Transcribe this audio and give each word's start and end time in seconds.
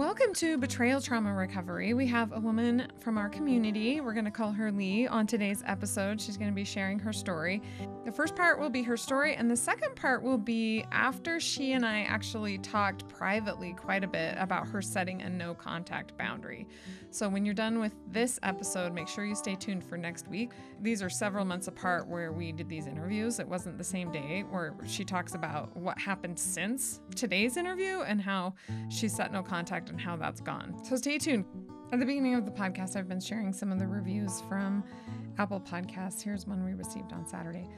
Welcome 0.00 0.32
to 0.36 0.56
Betrayal 0.56 1.02
Trauma 1.02 1.34
Recovery. 1.34 1.92
We 1.92 2.06
have 2.06 2.32
a 2.32 2.40
woman 2.40 2.90
from 3.00 3.18
our 3.18 3.28
community. 3.28 4.00
We're 4.00 4.14
going 4.14 4.24
to 4.24 4.30
call 4.30 4.50
her 4.50 4.72
Lee 4.72 5.06
on 5.06 5.26
today's 5.26 5.62
episode. 5.66 6.18
She's 6.18 6.38
going 6.38 6.50
to 6.50 6.54
be 6.54 6.64
sharing 6.64 6.98
her 7.00 7.12
story. 7.12 7.60
The 8.10 8.16
first 8.16 8.34
part 8.34 8.58
will 8.58 8.70
be 8.70 8.82
her 8.82 8.96
story, 8.96 9.36
and 9.36 9.48
the 9.48 9.56
second 9.56 9.94
part 9.94 10.24
will 10.24 10.36
be 10.36 10.84
after 10.90 11.38
she 11.38 11.74
and 11.74 11.86
I 11.86 12.00
actually 12.00 12.58
talked 12.58 13.08
privately 13.08 13.72
quite 13.72 14.02
a 14.02 14.08
bit 14.08 14.34
about 14.36 14.66
her 14.66 14.82
setting 14.82 15.22
a 15.22 15.30
no 15.30 15.54
contact 15.54 16.18
boundary. 16.18 16.66
So, 17.12 17.28
when 17.28 17.44
you're 17.44 17.54
done 17.54 17.78
with 17.78 17.94
this 18.10 18.40
episode, 18.42 18.92
make 18.92 19.06
sure 19.06 19.24
you 19.24 19.36
stay 19.36 19.54
tuned 19.54 19.84
for 19.84 19.96
next 19.96 20.26
week. 20.26 20.50
These 20.82 21.04
are 21.04 21.08
several 21.08 21.44
months 21.44 21.68
apart 21.68 22.08
where 22.08 22.32
we 22.32 22.50
did 22.50 22.68
these 22.68 22.88
interviews. 22.88 23.38
It 23.38 23.46
wasn't 23.46 23.78
the 23.78 23.84
same 23.84 24.10
day, 24.10 24.44
where 24.50 24.74
she 24.84 25.04
talks 25.04 25.36
about 25.36 25.76
what 25.76 25.96
happened 25.96 26.36
since 26.36 26.98
today's 27.14 27.56
interview 27.56 28.00
and 28.00 28.20
how 28.20 28.54
she 28.88 29.06
set 29.06 29.32
no 29.32 29.40
contact 29.40 29.88
and 29.88 30.00
how 30.00 30.16
that's 30.16 30.40
gone. 30.40 30.84
So 30.84 30.96
stay 30.96 31.18
tuned. 31.18 31.44
At 31.92 32.00
the 32.00 32.06
beginning 32.06 32.34
of 32.34 32.44
the 32.44 32.50
podcast, 32.50 32.96
I've 32.96 33.08
been 33.08 33.20
sharing 33.20 33.52
some 33.52 33.70
of 33.70 33.78
the 33.78 33.86
reviews 33.86 34.40
from 34.48 34.82
Apple 35.38 35.60
Podcasts. 35.60 36.20
Here's 36.20 36.44
one 36.44 36.64
we 36.64 36.72
received 36.72 37.12
on 37.12 37.24
Saturday. 37.24 37.68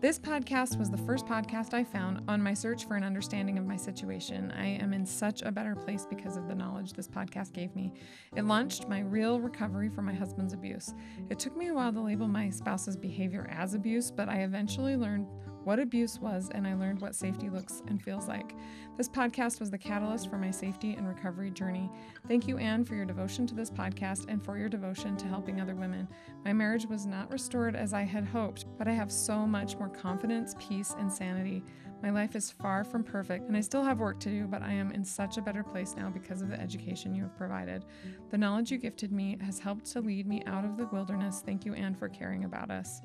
This 0.00 0.16
podcast 0.16 0.78
was 0.78 0.90
the 0.90 0.96
first 0.96 1.26
podcast 1.26 1.74
I 1.74 1.82
found 1.82 2.22
on 2.28 2.40
my 2.40 2.54
search 2.54 2.84
for 2.84 2.94
an 2.94 3.02
understanding 3.02 3.58
of 3.58 3.66
my 3.66 3.74
situation. 3.74 4.52
I 4.56 4.66
am 4.66 4.92
in 4.92 5.04
such 5.04 5.42
a 5.42 5.50
better 5.50 5.74
place 5.74 6.06
because 6.08 6.36
of 6.36 6.46
the 6.46 6.54
knowledge 6.54 6.92
this 6.92 7.08
podcast 7.08 7.52
gave 7.52 7.74
me. 7.74 7.92
It 8.36 8.44
launched 8.44 8.88
my 8.88 9.00
real 9.00 9.40
recovery 9.40 9.88
from 9.88 10.04
my 10.04 10.14
husband's 10.14 10.52
abuse. 10.52 10.94
It 11.30 11.40
took 11.40 11.56
me 11.56 11.66
a 11.66 11.74
while 11.74 11.92
to 11.92 12.00
label 12.00 12.28
my 12.28 12.48
spouse's 12.48 12.96
behavior 12.96 13.48
as 13.50 13.74
abuse, 13.74 14.12
but 14.12 14.28
I 14.28 14.42
eventually 14.42 14.94
learned 14.94 15.26
what 15.64 15.78
abuse 15.78 16.18
was, 16.18 16.50
and 16.54 16.66
I 16.66 16.74
learned 16.74 17.00
what 17.00 17.14
safety 17.14 17.50
looks 17.50 17.82
and 17.88 18.02
feels 18.02 18.28
like. 18.28 18.54
This 18.96 19.08
podcast 19.08 19.60
was 19.60 19.70
the 19.70 19.78
catalyst 19.78 20.28
for 20.28 20.38
my 20.38 20.50
safety 20.50 20.94
and 20.94 21.06
recovery 21.06 21.50
journey. 21.50 21.90
Thank 22.26 22.48
you, 22.48 22.58
Anne, 22.58 22.84
for 22.84 22.94
your 22.94 23.04
devotion 23.04 23.46
to 23.46 23.54
this 23.54 23.70
podcast 23.70 24.26
and 24.28 24.44
for 24.44 24.58
your 24.58 24.68
devotion 24.68 25.16
to 25.16 25.26
helping 25.26 25.60
other 25.60 25.74
women. 25.74 26.08
My 26.44 26.52
marriage 26.52 26.86
was 26.86 27.06
not 27.06 27.30
restored 27.30 27.76
as 27.76 27.92
I 27.92 28.02
had 28.02 28.24
hoped, 28.24 28.66
but 28.76 28.88
I 28.88 28.92
have 28.92 29.12
so 29.12 29.46
much 29.46 29.76
more 29.78 29.88
confidence, 29.88 30.54
peace, 30.58 30.94
and 30.98 31.12
sanity. 31.12 31.62
My 32.02 32.10
life 32.10 32.36
is 32.36 32.50
far 32.50 32.84
from 32.84 33.02
perfect, 33.02 33.48
and 33.48 33.56
I 33.56 33.60
still 33.60 33.82
have 33.82 33.98
work 33.98 34.20
to 34.20 34.28
do, 34.28 34.46
but 34.46 34.62
I 34.62 34.72
am 34.72 34.92
in 34.92 35.04
such 35.04 35.36
a 35.36 35.42
better 35.42 35.64
place 35.64 35.94
now 35.96 36.10
because 36.10 36.42
of 36.42 36.48
the 36.48 36.60
education 36.60 37.14
you 37.14 37.22
have 37.22 37.36
provided. 37.36 37.84
The 38.30 38.38
knowledge 38.38 38.70
you 38.70 38.78
gifted 38.78 39.10
me 39.10 39.36
has 39.44 39.58
helped 39.58 39.84
to 39.92 40.00
lead 40.00 40.26
me 40.26 40.42
out 40.46 40.64
of 40.64 40.76
the 40.76 40.86
wilderness. 40.86 41.42
Thank 41.44 41.64
you, 41.64 41.74
Anne, 41.74 41.96
for 41.96 42.08
caring 42.08 42.44
about 42.44 42.70
us. 42.70 43.02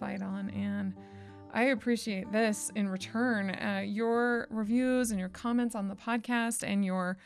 Fight 0.00 0.20
on, 0.20 0.50
Anne. 0.50 0.94
I 1.54 1.66
appreciate 1.66 2.32
this 2.32 2.72
in 2.74 2.88
return. 2.88 3.50
Uh, 3.50 3.84
your 3.86 4.48
reviews 4.50 5.12
and 5.12 5.20
your 5.20 5.28
comments 5.28 5.76
on 5.76 5.86
the 5.86 5.94
podcast 5.94 6.64
and 6.66 6.84
your 6.84 7.16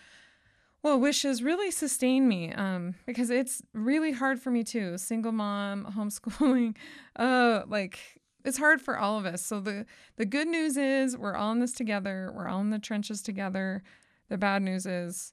well 0.83 1.01
wishes 1.01 1.43
really 1.43 1.71
sustain 1.71 2.29
me 2.29 2.53
um, 2.53 2.95
because 3.07 3.31
it's 3.31 3.63
really 3.73 4.13
hard 4.13 4.39
for 4.39 4.51
me 4.51 4.63
too. 4.63 4.99
Single 4.99 5.33
mom, 5.33 5.87
homeschooling, 5.97 6.77
uh, 7.17 7.63
like 7.67 7.99
it's 8.45 8.59
hard 8.59 8.83
for 8.83 8.99
all 8.99 9.19
of 9.19 9.25
us. 9.25 9.41
So 9.41 9.61
the 9.61 9.87
the 10.17 10.27
good 10.27 10.47
news 10.47 10.77
is 10.77 11.17
we're 11.17 11.35
all 11.35 11.53
in 11.53 11.61
this 11.61 11.73
together. 11.73 12.31
We're 12.37 12.49
all 12.49 12.61
in 12.61 12.69
the 12.69 12.79
trenches 12.79 13.23
together. 13.23 13.83
The 14.29 14.37
bad 14.37 14.61
news 14.61 14.85
is 14.85 15.33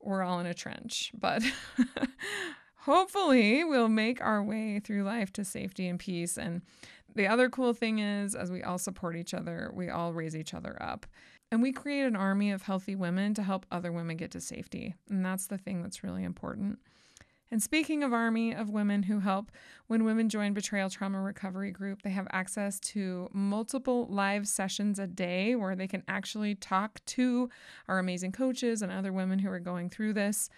we're 0.00 0.24
all 0.24 0.40
in 0.40 0.46
a 0.46 0.54
trench, 0.54 1.12
but 1.14 1.44
hopefully 2.86 3.62
we'll 3.62 3.88
make 3.88 4.20
our 4.20 4.42
way 4.42 4.80
through 4.80 5.04
life 5.04 5.32
to 5.34 5.44
safety 5.44 5.86
and 5.86 6.00
peace 6.00 6.36
and 6.36 6.62
the 7.16 7.26
other 7.26 7.48
cool 7.48 7.72
thing 7.72 7.98
is, 7.98 8.34
as 8.34 8.50
we 8.50 8.62
all 8.62 8.78
support 8.78 9.16
each 9.16 9.34
other, 9.34 9.70
we 9.74 9.88
all 9.88 10.12
raise 10.12 10.36
each 10.36 10.54
other 10.54 10.76
up. 10.80 11.06
And 11.50 11.62
we 11.62 11.72
create 11.72 12.02
an 12.02 12.16
army 12.16 12.50
of 12.50 12.62
healthy 12.62 12.94
women 12.94 13.32
to 13.34 13.42
help 13.42 13.66
other 13.70 13.92
women 13.92 14.16
get 14.16 14.32
to 14.32 14.40
safety. 14.40 14.94
And 15.08 15.24
that's 15.24 15.46
the 15.46 15.58
thing 15.58 15.82
that's 15.82 16.02
really 16.04 16.24
important. 16.24 16.78
And 17.50 17.62
speaking 17.62 18.02
of 18.02 18.12
army 18.12 18.52
of 18.52 18.70
women 18.70 19.04
who 19.04 19.20
help, 19.20 19.52
when 19.86 20.04
women 20.04 20.28
join 20.28 20.52
Betrayal 20.52 20.90
Trauma 20.90 21.20
Recovery 21.20 21.70
Group, 21.70 22.02
they 22.02 22.10
have 22.10 22.26
access 22.32 22.80
to 22.80 23.28
multiple 23.32 24.08
live 24.10 24.48
sessions 24.48 24.98
a 24.98 25.06
day 25.06 25.54
where 25.54 25.76
they 25.76 25.86
can 25.86 26.02
actually 26.08 26.56
talk 26.56 27.04
to 27.06 27.48
our 27.88 28.00
amazing 28.00 28.32
coaches 28.32 28.82
and 28.82 28.90
other 28.90 29.12
women 29.12 29.38
who 29.38 29.50
are 29.50 29.60
going 29.60 29.88
through 29.88 30.14
this. 30.14 30.50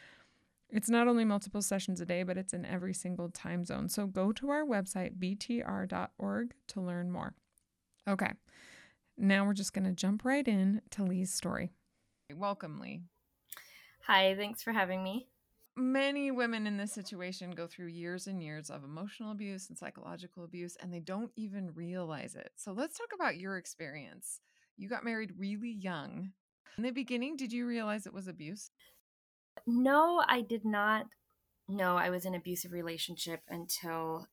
It's 0.70 0.90
not 0.90 1.08
only 1.08 1.24
multiple 1.24 1.62
sessions 1.62 2.00
a 2.00 2.06
day, 2.06 2.22
but 2.22 2.36
it's 2.36 2.52
in 2.52 2.66
every 2.66 2.92
single 2.92 3.30
time 3.30 3.64
zone. 3.64 3.88
So 3.88 4.06
go 4.06 4.32
to 4.32 4.50
our 4.50 4.64
website, 4.64 5.18
btr.org, 5.18 6.54
to 6.68 6.80
learn 6.80 7.10
more. 7.10 7.34
Okay, 8.06 8.32
now 9.16 9.46
we're 9.46 9.54
just 9.54 9.72
going 9.72 9.84
to 9.84 9.92
jump 9.92 10.24
right 10.24 10.46
in 10.46 10.82
to 10.90 11.04
Lee's 11.04 11.32
story. 11.32 11.70
Welcome, 12.34 12.80
Lee. 12.80 13.00
Hi, 14.06 14.34
thanks 14.36 14.62
for 14.62 14.72
having 14.72 15.02
me. 15.02 15.28
Many 15.76 16.30
women 16.30 16.66
in 16.66 16.76
this 16.76 16.92
situation 16.92 17.52
go 17.52 17.66
through 17.66 17.86
years 17.86 18.26
and 18.26 18.42
years 18.42 18.68
of 18.68 18.84
emotional 18.84 19.32
abuse 19.32 19.68
and 19.68 19.78
psychological 19.78 20.44
abuse, 20.44 20.76
and 20.82 20.92
they 20.92 21.00
don't 21.00 21.30
even 21.36 21.72
realize 21.74 22.34
it. 22.34 22.50
So 22.56 22.72
let's 22.72 22.98
talk 22.98 23.10
about 23.14 23.38
your 23.38 23.56
experience. 23.56 24.40
You 24.76 24.88
got 24.88 25.04
married 25.04 25.32
really 25.38 25.70
young. 25.70 26.32
In 26.76 26.84
the 26.84 26.90
beginning, 26.90 27.36
did 27.36 27.52
you 27.52 27.66
realize 27.66 28.06
it 28.06 28.14
was 28.14 28.28
abuse? 28.28 28.67
No, 29.66 30.22
I 30.26 30.40
did 30.40 30.64
not 30.64 31.06
know 31.68 31.96
I 31.96 32.10
was 32.10 32.24
in 32.24 32.34
abusive 32.34 32.72
relationship 32.72 33.42
until 33.48 34.26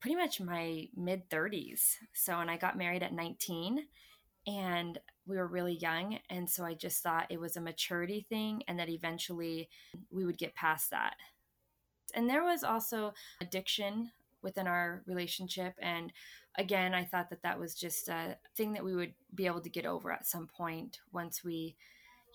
pretty 0.00 0.16
much 0.16 0.40
my 0.40 0.88
mid 0.96 1.28
30s. 1.30 1.96
So, 2.12 2.38
and 2.38 2.50
I 2.50 2.56
got 2.56 2.78
married 2.78 3.02
at 3.02 3.12
19 3.12 3.86
and 4.46 4.98
we 5.26 5.36
were 5.36 5.46
really 5.46 5.76
young. 5.76 6.18
And 6.30 6.48
so 6.48 6.64
I 6.64 6.74
just 6.74 7.02
thought 7.02 7.30
it 7.30 7.40
was 7.40 7.56
a 7.56 7.60
maturity 7.60 8.26
thing 8.28 8.62
and 8.68 8.78
that 8.78 8.90
eventually 8.90 9.68
we 10.10 10.24
would 10.24 10.38
get 10.38 10.54
past 10.54 10.90
that. 10.90 11.14
And 12.14 12.28
there 12.28 12.44
was 12.44 12.62
also 12.62 13.14
addiction 13.40 14.10
within 14.42 14.66
our 14.66 15.02
relationship. 15.06 15.74
And 15.80 16.12
again, 16.56 16.94
I 16.94 17.04
thought 17.04 17.30
that 17.30 17.42
that 17.42 17.58
was 17.58 17.74
just 17.74 18.08
a 18.08 18.36
thing 18.56 18.74
that 18.74 18.84
we 18.84 18.94
would 18.94 19.14
be 19.34 19.46
able 19.46 19.62
to 19.62 19.70
get 19.70 19.86
over 19.86 20.12
at 20.12 20.26
some 20.26 20.46
point 20.46 21.00
once 21.12 21.42
we, 21.42 21.76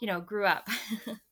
you 0.02 0.08
know, 0.08 0.20
grew 0.20 0.46
up. 0.46 0.68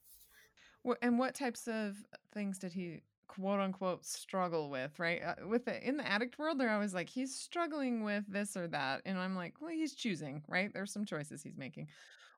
And 1.01 1.19
what 1.19 1.35
types 1.35 1.67
of 1.67 1.97
things 2.33 2.59
did 2.59 2.73
he 2.73 3.01
quote 3.27 3.59
unquote 3.59 4.05
struggle 4.05 4.69
with, 4.69 4.97
right? 4.99 5.21
Uh, 5.23 5.47
with 5.47 5.65
the 5.65 5.85
in 5.87 5.97
the 5.97 6.07
addict 6.07 6.39
world, 6.39 6.59
they're 6.59 6.71
always 6.71 6.93
like 6.93 7.09
he's 7.09 7.35
struggling 7.35 8.03
with 8.03 8.23
this 8.27 8.55
or 8.57 8.67
that, 8.69 9.01
and 9.05 9.17
I'm 9.17 9.35
like, 9.35 9.55
well, 9.59 9.71
he's 9.71 9.93
choosing, 9.93 10.43
right? 10.47 10.71
There's 10.73 10.91
some 10.91 11.05
choices 11.05 11.43
he's 11.43 11.57
making. 11.57 11.87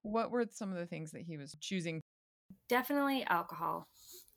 What 0.02 0.32
were 0.32 0.46
some 0.52 0.72
of 0.72 0.78
the 0.78 0.86
things 0.86 1.12
that 1.12 1.22
he 1.22 1.38
was 1.38 1.56
choosing? 1.60 2.02
Definitely 2.68 3.26
alcohol. 3.28 3.88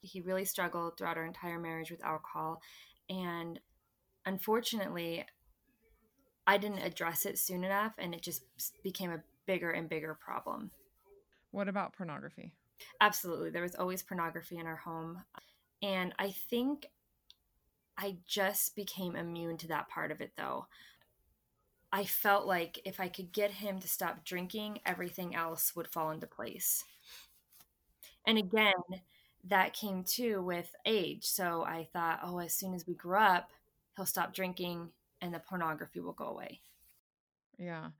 He 0.01 0.21
really 0.21 0.45
struggled 0.45 0.99
throughout 0.99 1.17
our 1.17 1.25
entire 1.25 1.59
marriage 1.59 1.91
with 1.91 2.05
alcohol, 2.05 2.61
and 3.09 3.59
unfortunately, 4.27 5.25
I 6.47 6.59
didn't 6.59 6.79
address 6.79 7.25
it 7.25 7.39
soon 7.39 7.65
enough, 7.65 7.95
and 7.99 8.15
it 8.15 8.23
just 8.23 8.43
became 8.83 9.13
a 9.13 9.23
bigger 9.47 9.71
and 9.71 9.89
bigger 9.89 10.15
problem. 10.21 10.71
What 11.51 11.69
about 11.69 11.93
pornography? 11.93 12.53
Absolutely. 13.00 13.50
There 13.50 13.62
was 13.62 13.75
always 13.75 14.03
pornography 14.03 14.59
in 14.59 14.66
our 14.66 14.76
home. 14.76 15.22
And 15.82 16.15
I 16.19 16.31
think 16.31 16.87
I 17.97 18.19
just 18.26 18.75
became 18.76 19.16
immune 19.16 19.56
to 19.59 19.69
that 19.69 19.88
part 19.88 20.10
of 20.10 20.20
it, 20.20 20.32
though. 20.37 20.66
I 21.92 22.04
felt 22.04 22.47
like 22.47 22.81
if 22.84 22.98
I 23.00 23.09
could 23.09 23.32
get 23.32 23.50
him 23.53 23.78
to 23.81 23.88
stop 23.88 24.25
drinking, 24.25 24.81
everything 24.84 25.34
else 25.34 25.76
would 25.76 25.87
fall 25.88 26.10
into 26.10 26.26
place. 26.26 26.84
And 28.26 28.38
again, 28.38 28.72
that 29.44 29.75
came 29.75 30.04
too 30.04 30.42
with 30.42 30.75
age. 30.87 31.25
So 31.25 31.62
I 31.65 31.88
thought, 31.92 32.21
oh, 32.22 32.38
as 32.38 32.54
soon 32.54 32.75
as 32.75 32.87
we 32.87 32.94
grow 32.94 33.22
up, 33.22 33.53
he'll 33.97 34.06
stop 34.06 34.34
drinking 34.34 34.91
and 35.21 35.34
the 35.34 35.41
pornography 35.41 36.00
will 36.00 36.12
go 36.12 36.26
away. 36.26 36.60
Yeah. 37.59 37.91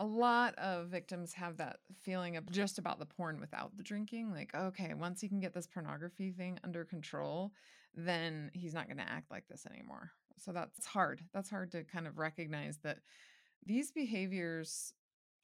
A 0.00 0.04
lot 0.04 0.54
of 0.56 0.88
victims 0.88 1.34
have 1.34 1.58
that 1.58 1.76
feeling 2.00 2.36
of 2.36 2.50
just 2.50 2.78
about 2.78 2.98
the 2.98 3.06
porn 3.06 3.38
without 3.38 3.76
the 3.76 3.82
drinking. 3.82 4.32
Like, 4.32 4.54
okay, 4.54 4.94
once 4.94 5.20
he 5.20 5.28
can 5.28 5.40
get 5.40 5.54
this 5.54 5.66
pornography 5.66 6.32
thing 6.32 6.58
under 6.64 6.84
control, 6.84 7.52
then 7.94 8.50
he's 8.54 8.74
not 8.74 8.86
going 8.86 8.96
to 8.96 9.08
act 9.08 9.30
like 9.30 9.46
this 9.46 9.66
anymore. 9.70 10.10
So 10.38 10.52
that's 10.52 10.86
hard. 10.86 11.22
That's 11.34 11.50
hard 11.50 11.70
to 11.72 11.84
kind 11.84 12.06
of 12.06 12.18
recognize 12.18 12.78
that 12.82 12.98
these 13.64 13.92
behaviors, 13.92 14.94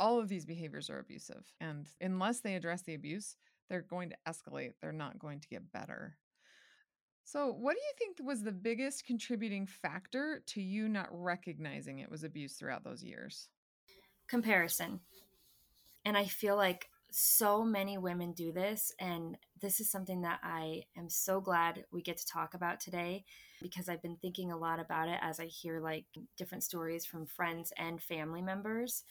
all 0.01 0.19
of 0.19 0.29
these 0.29 0.47
behaviors 0.47 0.89
are 0.89 0.99
abusive. 0.99 1.53
And 1.61 1.87
unless 2.01 2.41
they 2.41 2.55
address 2.55 2.83
the 2.83 2.95
abuse, 2.95 3.37
they're 3.69 3.83
going 3.83 4.11
to 4.11 4.17
escalate. 4.27 4.73
They're 4.81 4.93
not 4.93 5.19
going 5.19 5.41
to 5.41 5.49
get 5.49 5.71
better. 5.73 6.17
So, 7.25 7.49
what 7.53 7.75
do 7.75 7.81
you 7.81 7.93
think 7.99 8.27
was 8.27 8.43
the 8.43 8.53
biggest 8.53 9.05
contributing 9.05 9.67
factor 9.67 10.43
to 10.47 10.63
you 10.63 10.89
not 10.89 11.09
recognizing 11.11 11.99
it 11.99 12.11
was 12.11 12.23
abuse 12.23 12.55
throughout 12.55 12.85
those 12.85 13.03
years? 13.03 13.49
Comparison. 14.29 15.01
And 16.05 16.17
I 16.17 16.27
feel 16.27 16.57
like 16.57 16.89
so 17.11 17.65
many 17.65 17.99
women 17.99 18.33
do 18.33 18.53
this. 18.53 18.93
And 19.01 19.37
this 19.61 19.81
is 19.81 19.91
something 19.91 20.23
that 20.23 20.41
I 20.43 20.85
am 20.97 21.09
so 21.09 21.41
glad 21.41 21.85
we 21.91 22.03
get 22.03 22.19
to 22.19 22.27
talk 22.27 22.55
about 22.55 22.81
today 22.81 23.25
because 23.63 23.89
I've 23.89 24.03
been 24.03 24.17
thinking 24.17 24.53
a 24.53 24.57
lot 24.57 24.81
about 24.81 25.09
it 25.09 25.19
as 25.23 25.41
I 25.41 25.47
hear 25.47 25.81
like 25.81 26.05
different 26.37 26.63
stories 26.63 27.07
from 27.07 27.27
friends 27.27 27.73
and 27.77 28.03
family 28.03 28.43
members. 28.43 29.05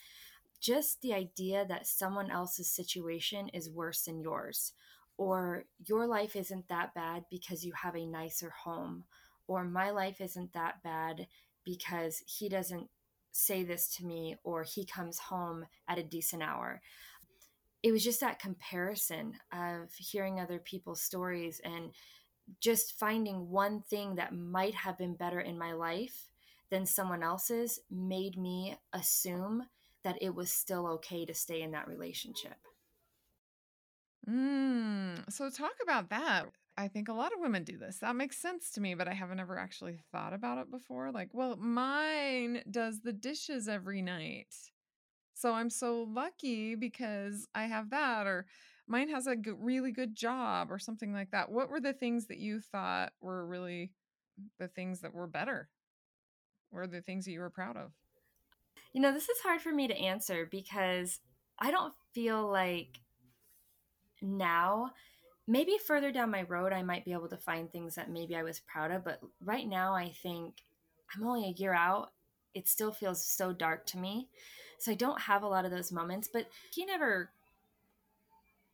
Just 0.62 1.02
the 1.02 1.14
idea 1.14 1.66
that 1.68 1.88
someone 1.88 2.32
else's 2.32 2.70
situation 2.70 3.50
is 3.50 3.70
worse 3.70 4.04
than 4.04 4.22
yours, 4.22 4.74
or 5.18 5.66
your 5.86 6.08
life 6.08 6.36
isn't 6.36 6.68
that 6.70 6.94
bad 6.94 7.26
because 7.30 7.66
you 7.66 7.74
have 7.74 7.96
a 7.96 8.06
nicer 8.06 8.52
home 8.52 9.04
or 9.48 9.64
my 9.64 9.92
life 9.92 10.22
isn't 10.22 10.54
that 10.54 10.82
bad 10.84 11.28
because 11.64 12.24
he 12.26 12.50
doesn't 12.50 12.90
say 13.36 13.64
this 13.64 13.96
to 13.96 14.06
me 14.06 14.38
or 14.44 14.64
he 14.64 14.86
comes 14.86 15.20
home 15.20 15.66
at 15.88 15.98
a 15.98 16.04
decent 16.04 16.42
hour 16.42 16.82
it 17.84 17.92
was 17.92 18.04
just 18.04 18.22
that 18.22 18.40
comparison 18.40 19.34
of 19.52 19.94
hearing 19.94 20.40
other 20.40 20.58
people's 20.58 21.02
stories 21.02 21.62
and 21.64 21.92
just 22.60 22.98
finding 22.98 23.50
one 23.50 23.82
thing 23.82 24.16
that 24.16 24.34
might 24.34 24.74
have 24.74 24.98
been 24.98 25.14
better 25.14 25.40
in 25.40 25.56
my 25.56 25.74
life 25.74 26.30
than 26.72 26.86
someone 26.86 27.22
else's 27.22 27.80
made 27.92 28.38
me 28.38 28.76
assume 28.94 29.68
that 30.04 30.18
it 30.20 30.34
was 30.34 30.50
still 30.50 30.88
okay 30.88 31.26
to 31.26 31.34
stay 31.34 31.62
in 31.62 31.72
that 31.72 31.88
relationship. 31.88 32.58
Mm, 34.28 35.32
so 35.32 35.50
talk 35.50 35.74
about 35.84 36.10
that. 36.10 36.46
I 36.78 36.88
think 36.88 37.08
a 37.08 37.14
lot 37.14 37.32
of 37.34 37.40
women 37.40 37.64
do 37.64 37.78
this. 37.78 38.00
That 38.00 38.16
makes 38.16 38.38
sense 38.38 38.72
to 38.72 38.82
me, 38.82 38.96
but 38.96 39.08
I 39.08 39.14
haven't 39.14 39.40
ever 39.40 39.58
actually 39.58 39.98
thought 40.12 40.34
about 40.34 40.58
it 40.58 40.70
before. 40.72 41.12
Like, 41.12 41.30
well, 41.34 41.56
mine 41.56 42.64
does 42.70 43.02
the 43.02 43.14
dishes 43.14 43.68
every 43.68 44.02
night. 44.02 44.54
So 45.34 45.54
I'm 45.54 45.70
so 45.70 46.04
lucky 46.04 46.76
because 46.76 47.48
I 47.56 47.66
have 47.66 47.92
that, 47.92 48.28
or 48.28 48.48
mine 48.88 49.10
has 49.10 49.28
a 49.28 49.36
g- 49.36 49.52
really 49.52 49.92
good 49.92 50.16
job, 50.16 50.72
or 50.72 50.80
something 50.80 51.14
like 51.14 51.32
that. 51.32 51.52
What 51.52 51.70
were 51.70 51.82
the 51.82 51.94
things 51.94 52.28
that 52.28 52.40
you 52.40 52.60
thought 52.62 53.14
were 53.22 53.46
really 53.46 53.92
the 54.60 54.68
things 54.68 55.02
that 55.02 55.14
were 55.14 55.28
better? 55.28 55.70
Were 56.72 56.88
the 56.88 57.02
things 57.02 57.26
that 57.26 57.32
you 57.32 57.40
were 57.40 57.50
proud 57.50 57.78
of? 57.78 57.94
You 58.94 59.02
know, 59.02 59.14
this 59.14 59.30
is 59.30 59.40
hard 59.42 59.62
for 59.62 59.72
me 59.72 59.88
to 59.88 59.98
answer 59.98 60.48
because 60.50 61.20
I 61.60 61.72
don't 61.72 61.94
feel 62.14 62.48
like 62.50 63.00
now, 64.22 64.92
maybe 65.48 65.78
further 65.78 66.12
down 66.12 66.32
my 66.32 66.44
road, 66.44 66.74
I 66.74 66.84
might 66.84 67.06
be 67.06 67.14
able 67.14 67.30
to 67.30 67.38
find 67.38 67.72
things 67.72 67.96
that 67.96 68.10
maybe 68.10 68.36
I 68.36 68.44
was 68.44 68.62
proud 68.62 68.92
of. 68.92 69.04
But 69.04 69.22
right 69.44 69.68
now, 69.68 69.94
I 69.94 70.10
think 70.24 70.64
I'm 71.16 71.28
only 71.28 71.46
a 71.46 71.60
year 71.60 71.74
out. 71.74 72.12
It 72.54 72.68
still 72.68 72.92
feels 72.92 73.24
so 73.24 73.52
dark 73.52 73.86
to 73.88 73.98
me. 73.98 74.30
So 74.80 74.92
I 74.92 74.96
don't 74.96 75.22
have 75.22 75.44
a 75.44 75.48
lot 75.48 75.66
of 75.66 75.72
those 75.72 75.92
moments. 75.92 76.30
But 76.32 76.48
he 76.72 76.86
never 76.86 77.32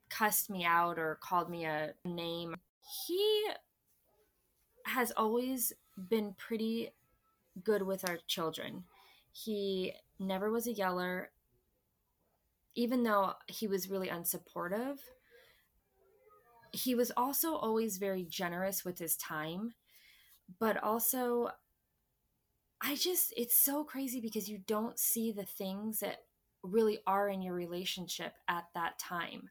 cussed 0.09 0.49
me 0.49 0.65
out 0.65 0.99
or 0.99 1.17
called 1.21 1.49
me 1.49 1.65
a 1.65 1.93
name. 2.05 2.55
He 3.07 3.47
has 4.85 5.11
always 5.15 5.73
been 6.09 6.35
pretty 6.37 6.91
good 7.63 7.81
with 7.81 8.07
our 8.07 8.17
children. 8.27 8.83
He 9.31 9.93
never 10.19 10.51
was 10.51 10.67
a 10.67 10.73
yeller, 10.73 11.31
even 12.75 13.03
though 13.03 13.33
he 13.47 13.67
was 13.67 13.89
really 13.89 14.09
unsupportive. 14.09 14.97
He 16.71 16.95
was 16.95 17.11
also 17.17 17.55
always 17.55 17.97
very 17.97 18.23
generous 18.23 18.85
with 18.85 18.99
his 18.99 19.17
time, 19.17 19.73
but 20.59 20.81
also, 20.81 21.49
I 22.81 22.95
just, 22.95 23.33
it's 23.35 23.55
so 23.55 23.83
crazy 23.83 24.21
because 24.21 24.49
you 24.49 24.59
don't 24.65 24.97
see 24.97 25.31
the 25.31 25.45
things 25.45 25.99
that 25.99 26.17
really 26.63 26.99
are 27.05 27.27
in 27.27 27.41
your 27.41 27.53
relationship 27.53 28.33
at 28.47 28.65
that 28.73 28.99
time. 28.99 29.49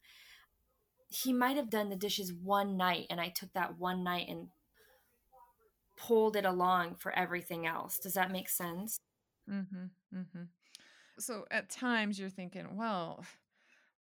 He 1.08 1.32
might 1.32 1.56
have 1.56 1.70
done 1.70 1.90
the 1.90 1.96
dishes 1.96 2.32
one 2.32 2.76
night, 2.76 3.06
and 3.10 3.20
I 3.20 3.28
took 3.28 3.52
that 3.52 3.78
one 3.78 4.04
night 4.04 4.28
and 4.28 4.48
pulled 5.96 6.36
it 6.36 6.44
along 6.44 6.96
for 6.96 7.12
everything 7.12 7.66
else. 7.66 7.98
Does 7.98 8.14
that 8.14 8.30
make 8.30 8.48
sense? 8.48 8.98
Mm-hmm. 9.50 10.16
Mm-hmm. 10.16 10.42
So 11.18 11.44
at 11.50 11.68
times 11.68 12.18
you're 12.18 12.30
thinking, 12.30 12.76
well, 12.76 13.24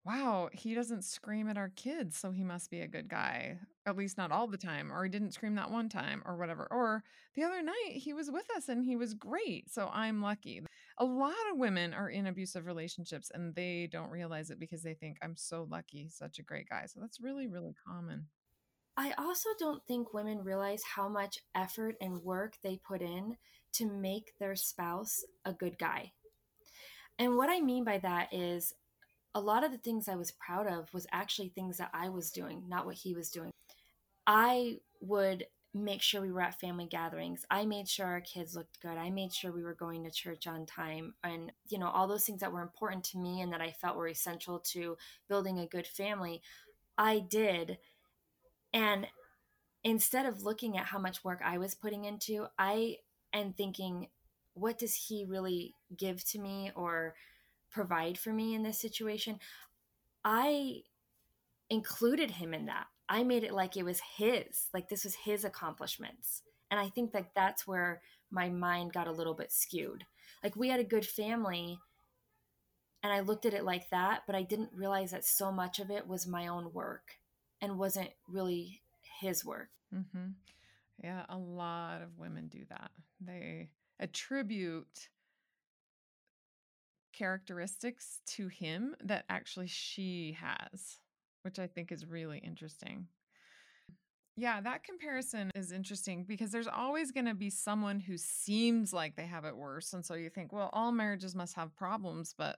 wow, 0.04 0.48
he 0.52 0.74
doesn't 0.74 1.04
scream 1.04 1.48
at 1.48 1.58
our 1.58 1.70
kids, 1.76 2.16
so 2.16 2.30
he 2.30 2.42
must 2.42 2.70
be 2.70 2.80
a 2.80 2.88
good 2.88 3.08
guy. 3.08 3.58
At 3.86 3.96
least 3.96 4.16
not 4.16 4.32
all 4.32 4.46
the 4.46 4.56
time, 4.56 4.92
or 4.92 5.04
he 5.04 5.10
didn't 5.10 5.32
scream 5.32 5.54
that 5.56 5.70
one 5.70 5.88
time, 5.88 6.22
or 6.24 6.36
whatever. 6.36 6.66
Or 6.70 7.02
the 7.34 7.44
other 7.44 7.62
night 7.62 7.92
he 7.92 8.12
was 8.12 8.30
with 8.30 8.46
us 8.56 8.68
and 8.68 8.84
he 8.84 8.96
was 8.96 9.14
great, 9.14 9.70
so 9.70 9.90
I'm 9.92 10.22
lucky. 10.22 10.62
A 10.98 11.04
lot 11.04 11.32
of 11.50 11.58
women 11.58 11.94
are 11.94 12.10
in 12.10 12.26
abusive 12.26 12.66
relationships 12.66 13.30
and 13.32 13.54
they 13.54 13.88
don't 13.90 14.10
realize 14.10 14.50
it 14.50 14.58
because 14.58 14.82
they 14.82 14.94
think 14.94 15.16
I'm 15.22 15.36
so 15.36 15.66
lucky, 15.70 16.08
such 16.08 16.38
a 16.38 16.42
great 16.42 16.68
guy. 16.68 16.84
So 16.86 17.00
that's 17.00 17.20
really, 17.20 17.46
really 17.46 17.74
common. 17.86 18.26
I 18.96 19.12
also 19.16 19.48
don't 19.58 19.82
think 19.86 20.12
women 20.12 20.44
realize 20.44 20.82
how 20.94 21.08
much 21.08 21.38
effort 21.54 21.96
and 22.00 22.22
work 22.22 22.54
they 22.62 22.80
put 22.86 23.00
in 23.00 23.36
to 23.74 23.86
make 23.86 24.32
their 24.38 24.56
spouse 24.56 25.24
a 25.44 25.52
good 25.52 25.78
guy. 25.78 26.12
And 27.18 27.36
what 27.36 27.48
I 27.48 27.60
mean 27.60 27.84
by 27.84 27.98
that 27.98 28.28
is 28.32 28.74
a 29.34 29.40
lot 29.40 29.64
of 29.64 29.70
the 29.70 29.78
things 29.78 30.08
I 30.08 30.16
was 30.16 30.32
proud 30.32 30.66
of 30.66 30.92
was 30.92 31.06
actually 31.12 31.48
things 31.48 31.78
that 31.78 31.90
I 31.94 32.08
was 32.08 32.30
doing, 32.30 32.64
not 32.68 32.86
what 32.86 32.96
he 32.96 33.14
was 33.14 33.30
doing. 33.30 33.50
I 34.26 34.78
would 35.00 35.46
make 35.72 36.02
sure 36.02 36.20
we 36.20 36.32
were 36.32 36.42
at 36.42 36.58
family 36.58 36.86
gatherings. 36.86 37.44
I 37.50 37.64
made 37.64 37.88
sure 37.88 38.06
our 38.06 38.20
kids 38.20 38.56
looked 38.56 38.80
good. 38.80 38.96
I 38.96 39.10
made 39.10 39.32
sure 39.32 39.52
we 39.52 39.62
were 39.62 39.74
going 39.74 40.02
to 40.04 40.10
church 40.10 40.46
on 40.46 40.66
time 40.66 41.14
and 41.22 41.52
you 41.68 41.78
know 41.78 41.88
all 41.88 42.08
those 42.08 42.24
things 42.24 42.40
that 42.40 42.52
were 42.52 42.62
important 42.62 43.04
to 43.04 43.18
me 43.18 43.40
and 43.40 43.52
that 43.52 43.60
I 43.60 43.70
felt 43.70 43.96
were 43.96 44.08
essential 44.08 44.58
to 44.72 44.96
building 45.28 45.58
a 45.60 45.66
good 45.66 45.86
family. 45.86 46.42
I 46.98 47.20
did. 47.20 47.78
And 48.72 49.06
instead 49.84 50.26
of 50.26 50.42
looking 50.42 50.76
at 50.76 50.86
how 50.86 50.98
much 50.98 51.24
work 51.24 51.40
I 51.44 51.58
was 51.58 51.74
putting 51.74 52.04
into, 52.04 52.46
I 52.58 52.96
am 53.32 53.52
thinking 53.52 54.08
what 54.54 54.78
does 54.78 54.94
he 54.94 55.24
really 55.24 55.74
give 55.96 56.24
to 56.30 56.38
me 56.40 56.72
or 56.74 57.14
provide 57.70 58.18
for 58.18 58.32
me 58.32 58.54
in 58.54 58.62
this 58.62 58.80
situation? 58.80 59.38
I 60.24 60.82
included 61.68 62.32
him 62.32 62.52
in 62.52 62.66
that. 62.66 62.86
I 63.08 63.22
made 63.22 63.44
it 63.44 63.52
like 63.52 63.76
it 63.76 63.84
was 63.84 64.00
his, 64.16 64.68
like 64.72 64.88
this 64.88 65.04
was 65.04 65.14
his 65.14 65.44
accomplishments. 65.44 66.42
And 66.70 66.78
I 66.78 66.88
think 66.88 67.12
that 67.12 67.30
that's 67.34 67.66
where 67.66 68.02
my 68.30 68.48
mind 68.48 68.92
got 68.92 69.08
a 69.08 69.12
little 69.12 69.34
bit 69.34 69.50
skewed. 69.50 70.04
Like 70.44 70.56
we 70.56 70.68
had 70.68 70.80
a 70.80 70.84
good 70.84 71.04
family 71.04 71.80
and 73.02 73.12
I 73.12 73.20
looked 73.20 73.46
at 73.46 73.54
it 73.54 73.64
like 73.64 73.90
that, 73.90 74.22
but 74.26 74.36
I 74.36 74.42
didn't 74.42 74.70
realize 74.74 75.10
that 75.10 75.24
so 75.24 75.50
much 75.50 75.78
of 75.78 75.90
it 75.90 76.06
was 76.06 76.26
my 76.26 76.46
own 76.46 76.72
work 76.72 77.18
and 77.60 77.78
wasn't 77.78 78.10
really 78.28 78.82
his 79.20 79.44
work. 79.44 79.70
Mm-hmm. 79.94 80.28
Yeah, 81.02 81.24
a 81.28 81.36
lot 81.36 82.02
of 82.02 82.18
women 82.18 82.48
do 82.48 82.60
that. 82.68 82.90
They 83.20 83.70
attribute 83.98 85.08
characteristics 87.20 88.20
to 88.26 88.48
him 88.48 88.96
that 89.04 89.26
actually 89.28 89.66
she 89.66 90.36
has, 90.40 91.00
which 91.42 91.58
I 91.58 91.66
think 91.66 91.92
is 91.92 92.06
really 92.06 92.38
interesting. 92.38 93.08
Yeah, 94.38 94.62
that 94.62 94.84
comparison 94.84 95.50
is 95.54 95.70
interesting 95.70 96.24
because 96.26 96.50
there's 96.50 96.66
always 96.66 97.12
going 97.12 97.26
to 97.26 97.34
be 97.34 97.50
someone 97.50 98.00
who 98.00 98.16
seems 98.16 98.94
like 98.94 99.16
they 99.16 99.26
have 99.26 99.44
it 99.44 99.54
worse. 99.54 99.92
And 99.92 100.02
so 100.04 100.14
you 100.14 100.30
think, 100.30 100.50
well, 100.50 100.70
all 100.72 100.92
marriages 100.92 101.34
must 101.34 101.54
have 101.56 101.76
problems, 101.76 102.34
but 102.38 102.56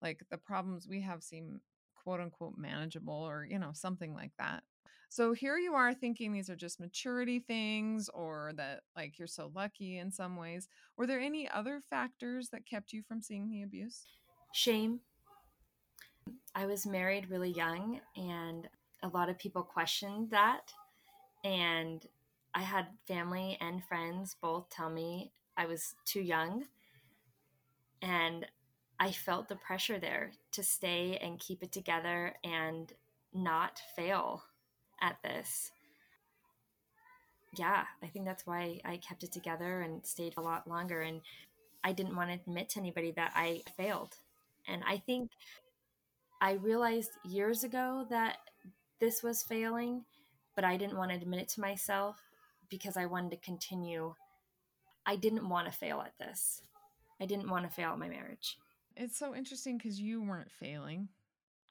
like 0.00 0.20
the 0.30 0.38
problems 0.38 0.86
we 0.88 1.00
have 1.00 1.24
seem 1.24 1.60
quote 1.96 2.20
unquote 2.20 2.56
manageable 2.56 3.12
or, 3.12 3.44
you 3.44 3.58
know, 3.58 3.72
something 3.72 4.14
like 4.14 4.30
that. 4.38 4.62
So 5.16 5.32
here 5.32 5.56
you 5.56 5.72
are 5.72 5.94
thinking 5.94 6.30
these 6.30 6.50
are 6.50 6.56
just 6.56 6.78
maturity 6.78 7.38
things 7.40 8.10
or 8.10 8.52
that 8.56 8.82
like 8.94 9.18
you're 9.18 9.26
so 9.26 9.50
lucky 9.54 9.96
in 9.96 10.12
some 10.12 10.36
ways. 10.36 10.68
Were 10.98 11.06
there 11.06 11.20
any 11.20 11.48
other 11.48 11.80
factors 11.80 12.50
that 12.50 12.66
kept 12.66 12.92
you 12.92 13.02
from 13.02 13.22
seeing 13.22 13.48
the 13.48 13.62
abuse? 13.62 14.04
Shame. 14.52 15.00
I 16.54 16.66
was 16.66 16.84
married 16.84 17.30
really 17.30 17.48
young 17.48 17.98
and 18.14 18.68
a 19.02 19.08
lot 19.08 19.30
of 19.30 19.38
people 19.38 19.62
questioned 19.62 20.32
that. 20.32 20.70
And 21.44 22.04
I 22.54 22.60
had 22.60 22.88
family 23.08 23.56
and 23.58 23.82
friends 23.82 24.36
both 24.38 24.68
tell 24.68 24.90
me 24.90 25.32
I 25.56 25.64
was 25.64 25.94
too 26.04 26.20
young. 26.20 26.66
And 28.02 28.44
I 29.00 29.12
felt 29.12 29.48
the 29.48 29.56
pressure 29.56 29.98
there 29.98 30.32
to 30.52 30.62
stay 30.62 31.16
and 31.22 31.40
keep 31.40 31.62
it 31.62 31.72
together 31.72 32.34
and 32.44 32.92
not 33.32 33.80
fail 33.96 34.42
at 35.00 35.16
this. 35.22 35.70
Yeah, 37.56 37.84
I 38.02 38.06
think 38.06 38.24
that's 38.24 38.46
why 38.46 38.80
I 38.84 38.98
kept 38.98 39.22
it 39.22 39.32
together 39.32 39.80
and 39.80 40.04
stayed 40.04 40.34
a 40.36 40.42
lot 40.42 40.68
longer. 40.68 41.00
And 41.00 41.20
I 41.82 41.92
didn't 41.92 42.16
want 42.16 42.30
to 42.30 42.34
admit 42.34 42.70
to 42.70 42.80
anybody 42.80 43.12
that 43.12 43.32
I 43.34 43.62
failed. 43.76 44.16
And 44.68 44.82
I 44.86 44.98
think 44.98 45.30
I 46.40 46.52
realized 46.52 47.10
years 47.24 47.64
ago 47.64 48.06
that 48.10 48.38
this 49.00 49.22
was 49.22 49.42
failing, 49.42 50.04
but 50.54 50.64
I 50.64 50.76
didn't 50.76 50.98
want 50.98 51.10
to 51.10 51.16
admit 51.16 51.40
it 51.40 51.48
to 51.50 51.60
myself 51.60 52.16
because 52.68 52.96
I 52.96 53.06
wanted 53.06 53.30
to 53.30 53.36
continue. 53.38 54.14
I 55.06 55.16
didn't 55.16 55.48
want 55.48 55.70
to 55.70 55.78
fail 55.78 56.00
at 56.00 56.14
this. 56.18 56.60
I 57.20 57.26
didn't 57.26 57.48
want 57.48 57.64
to 57.66 57.74
fail 57.74 57.90
at 57.90 57.98
my 57.98 58.08
marriage. 58.08 58.58
It's 58.96 59.18
so 59.18 59.34
interesting 59.34 59.78
because 59.78 60.00
you 60.00 60.22
weren't 60.22 60.50
failing, 60.50 61.08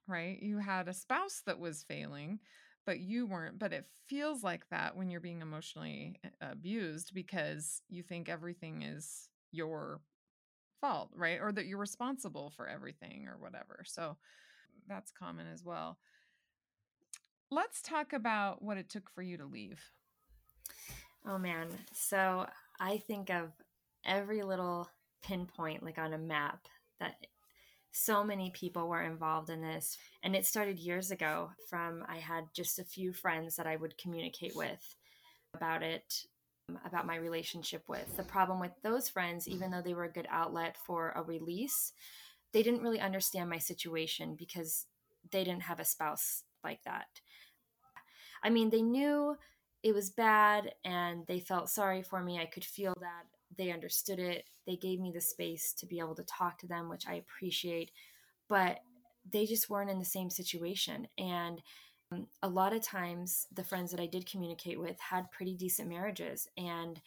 right? 0.08 0.42
You 0.42 0.60
had 0.60 0.88
a 0.88 0.94
spouse 0.94 1.42
that 1.46 1.60
was 1.60 1.84
failing, 1.84 2.40
but 2.86 3.00
you 3.00 3.26
weren't. 3.26 3.60
But 3.60 3.74
it 3.74 3.86
feels 4.08 4.44
like 4.44 4.70
that 4.70 4.96
when 4.96 5.10
you're 5.10 5.20
being 5.22 5.42
emotionally 5.42 6.20
uh, 6.24 6.48
abused 6.52 7.14
because 7.14 7.82
you 7.90 8.04
think 8.04 8.30
everything 8.30 8.84
is 8.84 9.30
your 9.52 10.02
fault, 10.82 11.10
right? 11.16 11.40
Or 11.42 11.52
that 11.52 11.66
you're 11.66 11.78
responsible 11.78 12.52
for 12.56 12.68
everything 12.68 13.28
or 13.28 13.38
whatever. 13.40 13.84
So 13.86 14.18
that's 14.88 15.12
common 15.12 15.48
as 15.52 15.64
well. 15.64 15.98
let's 17.52 17.82
talk 17.82 18.14
about 18.14 18.62
what 18.62 18.78
it 18.78 18.90
took 18.90 19.10
for 19.10 19.22
you 19.22 19.38
to 19.38 19.46
leave. 19.46 19.80
Oh 21.28 21.38
man. 21.38 21.68
So 21.94 22.46
I 22.80 22.98
think 22.98 23.30
of 23.30 23.52
every 24.06 24.44
little 24.44 24.90
pinpoint, 25.24 25.84
like 25.84 25.98
on 25.98 26.14
a 26.14 26.18
map, 26.18 26.68
that 27.00 27.16
so 27.98 28.26
many 28.26 28.52
people 28.52 28.90
were 28.90 29.04
involved 29.04 29.50
in 29.50 29.62
this. 29.62 29.98
And 30.22 30.36
it 30.36 30.46
started 30.46 30.78
years 30.78 31.12
ago 31.12 31.52
from 31.70 32.04
I 32.10 32.18
had 32.18 32.44
just 32.54 32.78
a 32.78 32.84
few 32.84 33.14
friends 33.14 33.56
that 33.56 33.68
I 33.68 33.78
would 33.78 33.98
communicate 33.98 34.54
with 34.54 34.96
about 35.54 35.82
it, 35.82 36.26
um, 36.68 36.78
about 36.86 37.08
my 37.08 37.16
relationship 37.16 37.84
with. 37.88 38.18
The 38.18 38.24
problem 38.24 38.60
with 38.60 38.74
those 38.84 39.08
friends, 39.08 39.48
even 39.48 39.72
though 39.72 39.82
they 39.82 39.94
were 39.94 40.04
a 40.04 40.12
good 40.12 40.28
outlet 40.30 40.76
for 40.86 41.14
a 41.16 41.24
release, 41.24 41.94
they 42.52 42.62
didn't 42.62 42.82
really 42.82 43.00
understand 43.00 43.50
my 43.50 43.60
situation 43.60 44.36
because 44.38 44.88
they 45.32 45.46
didn't 45.46 45.64
have 45.64 45.80
a 45.80 45.86
spouse 45.86 46.44
like 46.66 46.84
that. 46.84 47.08
I 48.44 48.50
mean, 48.50 48.72
they 48.72 48.82
knew 48.82 49.38
it 49.84 49.96
was 49.96 50.10
bad 50.10 50.74
and 50.84 51.26
they 51.28 51.40
felt 51.40 51.70
sorry 51.70 52.04
for 52.04 52.22
me. 52.22 52.40
I 52.40 52.46
could 52.46 52.66
feel 52.66 52.94
that. 53.00 53.35
They 53.58 53.72
understood 53.72 54.20
it. 54.20 54.50
They 54.66 54.76
gave 54.76 55.00
me 55.00 55.12
the 55.12 55.22
space 55.22 55.74
to 55.74 55.86
be 55.86 56.00
able 56.00 56.16
to 56.16 56.24
talk 56.24 56.58
to 56.60 56.68
them, 56.68 56.90
which 56.90 57.08
I 57.08 57.16
appreciate. 57.16 57.92
But 58.48 58.80
they 59.32 59.46
just 59.46 59.70
weren't 59.70 59.90
in 59.90 60.00
the 60.00 60.06
same 60.06 60.30
situation. 60.30 61.08
And 61.18 61.62
um, 62.12 62.28
a 62.44 62.50
lot 62.50 62.74
of 62.74 62.82
times, 62.82 63.48
the 63.54 63.64
friends 63.64 63.92
that 63.92 64.00
I 64.00 64.06
did 64.06 64.30
communicate 64.30 64.80
with 64.80 65.00
had 65.00 65.32
pretty 65.32 65.56
decent 65.56 65.90
marriages. 65.90 66.48
And 66.58 67.02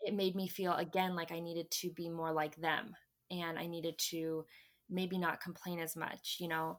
it 0.00 0.14
made 0.14 0.36
me 0.36 0.48
feel 0.48 0.74
again 0.74 1.16
like 1.16 1.32
I 1.32 1.40
needed 1.40 1.70
to 1.72 1.90
be 1.90 2.08
more 2.08 2.32
like 2.32 2.56
them 2.56 2.94
and 3.30 3.58
I 3.58 3.66
needed 3.66 3.98
to 4.10 4.44
maybe 4.88 5.18
not 5.18 5.40
complain 5.40 5.80
as 5.80 5.96
much, 5.96 6.36
you 6.38 6.48
know. 6.48 6.78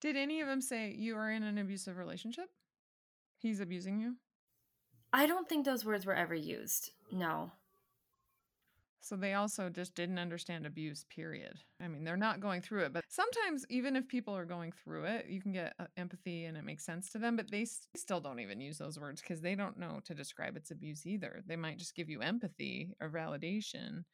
Did 0.00 0.16
any 0.16 0.40
of 0.40 0.46
them 0.46 0.60
say 0.60 0.94
you 0.96 1.16
are 1.16 1.32
in 1.32 1.42
an 1.42 1.58
abusive 1.58 1.96
relationship? 1.96 2.46
He's 3.38 3.60
abusing 3.60 4.00
you? 4.00 4.14
I 5.12 5.26
don't 5.26 5.48
think 5.48 5.64
those 5.64 5.84
words 5.84 6.04
were 6.06 6.14
ever 6.14 6.34
used. 6.34 6.90
No. 7.10 7.52
So 9.00 9.16
they 9.16 9.34
also 9.34 9.70
just 9.70 9.94
didn't 9.94 10.18
understand 10.18 10.66
abuse, 10.66 11.06
period. 11.08 11.54
I 11.80 11.88
mean, 11.88 12.04
they're 12.04 12.16
not 12.16 12.40
going 12.40 12.60
through 12.60 12.84
it, 12.84 12.92
but 12.92 13.04
sometimes, 13.08 13.64
even 13.70 13.96
if 13.96 14.06
people 14.06 14.36
are 14.36 14.44
going 14.44 14.72
through 14.72 15.04
it, 15.04 15.26
you 15.28 15.40
can 15.40 15.52
get 15.52 15.72
uh, 15.78 15.84
empathy 15.96 16.44
and 16.44 16.58
it 16.58 16.64
makes 16.64 16.84
sense 16.84 17.08
to 17.10 17.18
them, 17.18 17.36
but 17.36 17.50
they 17.50 17.66
still 17.96 18.20
don't 18.20 18.40
even 18.40 18.60
use 18.60 18.76
those 18.76 18.98
words 18.98 19.22
because 19.22 19.40
they 19.40 19.54
don't 19.54 19.78
know 19.78 20.00
to 20.04 20.14
describe 20.14 20.56
its 20.56 20.70
abuse 20.70 21.06
either. 21.06 21.42
They 21.46 21.56
might 21.56 21.78
just 21.78 21.94
give 21.94 22.10
you 22.10 22.20
empathy 22.20 22.90
or 23.00 23.08
validation. 23.08 24.04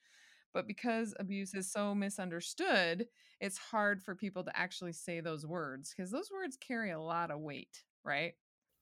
But 0.53 0.69
because 0.69 1.13
abuse 1.19 1.55
is 1.55 1.73
so 1.73 1.93
misunderstood, 1.95 3.07
it's 3.41 3.59
hard 3.59 4.01
for 4.01 4.15
people 4.15 4.45
to 4.45 4.57
actually 4.57 4.93
say 4.93 5.19
those 5.19 5.45
words 5.45 5.93
because 5.97 6.13
those 6.13 6.31
words 6.31 6.57
carry 6.57 6.93
a 6.93 7.01
lot 7.01 7.33
of 7.33 7.41
weight, 7.41 7.83
right? 8.05 8.35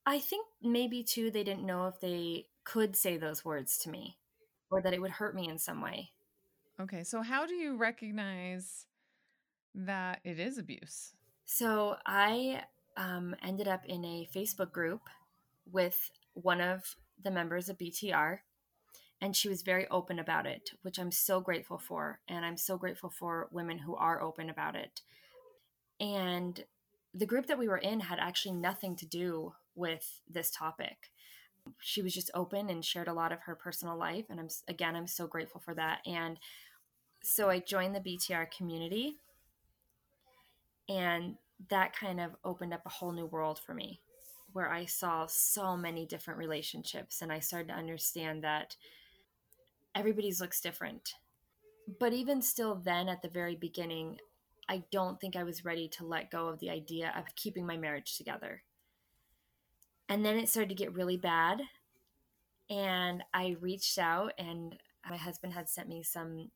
I 0.04 0.18
think 0.18 0.46
maybe 0.62 1.02
too, 1.02 1.30
they 1.30 1.44
didn't 1.44 1.66
know 1.66 1.86
if 1.86 2.00
they 2.00 2.46
could 2.64 2.96
say 2.96 3.16
those 3.16 3.44
words 3.44 3.78
to 3.78 3.90
me 3.90 4.18
or 4.70 4.80
that 4.82 4.94
it 4.94 5.00
would 5.00 5.10
hurt 5.10 5.34
me 5.34 5.48
in 5.48 5.58
some 5.58 5.80
way. 5.80 6.10
Okay, 6.80 7.04
so 7.04 7.22
how 7.22 7.46
do 7.46 7.54
you 7.54 7.76
recognize 7.76 8.86
that 9.74 10.20
it 10.24 10.40
is 10.40 10.58
abuse? 10.58 11.12
So 11.44 11.96
I 12.06 12.62
um, 12.96 13.36
ended 13.42 13.68
up 13.68 13.84
in 13.86 14.04
a 14.04 14.28
Facebook 14.34 14.72
group 14.72 15.02
with 15.70 16.10
one 16.34 16.60
of 16.60 16.96
the 17.22 17.30
members 17.30 17.68
of 17.68 17.78
BTR, 17.78 18.38
and 19.20 19.36
she 19.36 19.48
was 19.48 19.62
very 19.62 19.86
open 19.88 20.18
about 20.18 20.46
it, 20.46 20.70
which 20.82 20.98
I'm 20.98 21.12
so 21.12 21.40
grateful 21.40 21.78
for. 21.78 22.20
And 22.26 22.44
I'm 22.44 22.56
so 22.56 22.76
grateful 22.76 23.10
for 23.10 23.48
women 23.52 23.78
who 23.78 23.94
are 23.94 24.20
open 24.20 24.50
about 24.50 24.74
it. 24.74 25.02
And 26.00 26.64
the 27.14 27.26
group 27.26 27.46
that 27.46 27.58
we 27.58 27.68
were 27.68 27.78
in 27.78 28.00
had 28.00 28.18
actually 28.18 28.54
nothing 28.54 28.96
to 28.96 29.06
do 29.06 29.52
with 29.74 30.20
this 30.28 30.50
topic. 30.50 31.10
She 31.78 32.02
was 32.02 32.12
just 32.12 32.30
open 32.34 32.70
and 32.70 32.84
shared 32.84 33.08
a 33.08 33.12
lot 33.12 33.32
of 33.32 33.40
her 33.42 33.54
personal 33.54 33.96
life. 33.96 34.26
And 34.28 34.40
I'm, 34.40 34.48
again, 34.68 34.96
I'm 34.96 35.06
so 35.06 35.26
grateful 35.26 35.60
for 35.60 35.74
that. 35.74 36.00
And 36.06 36.38
so 37.22 37.48
I 37.48 37.60
joined 37.60 37.94
the 37.94 38.00
BTR 38.00 38.50
community. 38.50 39.16
And 40.88 41.36
that 41.70 41.94
kind 41.94 42.20
of 42.20 42.32
opened 42.44 42.74
up 42.74 42.82
a 42.84 42.90
whole 42.90 43.12
new 43.12 43.26
world 43.26 43.60
for 43.64 43.74
me 43.74 44.00
where 44.52 44.70
I 44.70 44.84
saw 44.84 45.26
so 45.26 45.76
many 45.76 46.04
different 46.04 46.38
relationships. 46.38 47.22
And 47.22 47.32
I 47.32 47.38
started 47.38 47.68
to 47.68 47.74
understand 47.74 48.44
that 48.44 48.76
everybody's 49.94 50.40
looks 50.40 50.60
different. 50.60 51.14
But 51.98 52.12
even 52.12 52.42
still, 52.42 52.74
then 52.74 53.08
at 53.08 53.22
the 53.22 53.28
very 53.28 53.56
beginning, 53.56 54.18
I 54.68 54.84
don't 54.90 55.20
think 55.20 55.36
I 55.36 55.42
was 55.42 55.64
ready 55.64 55.88
to 55.88 56.06
let 56.06 56.30
go 56.30 56.48
of 56.48 56.60
the 56.60 56.70
idea 56.70 57.12
of 57.16 57.34
keeping 57.34 57.66
my 57.66 57.76
marriage 57.76 58.16
together. 58.16 58.62
And 60.08 60.24
then 60.24 60.36
it 60.36 60.48
started 60.48 60.68
to 60.68 60.74
get 60.74 60.94
really 60.94 61.16
bad. 61.16 61.62
And 62.68 63.22
I 63.32 63.56
reached 63.60 63.98
out, 63.98 64.32
and 64.38 64.76
my 65.08 65.16
husband 65.16 65.52
had 65.52 65.68
sent 65.68 65.88
me 65.88 66.02
some 66.02 66.50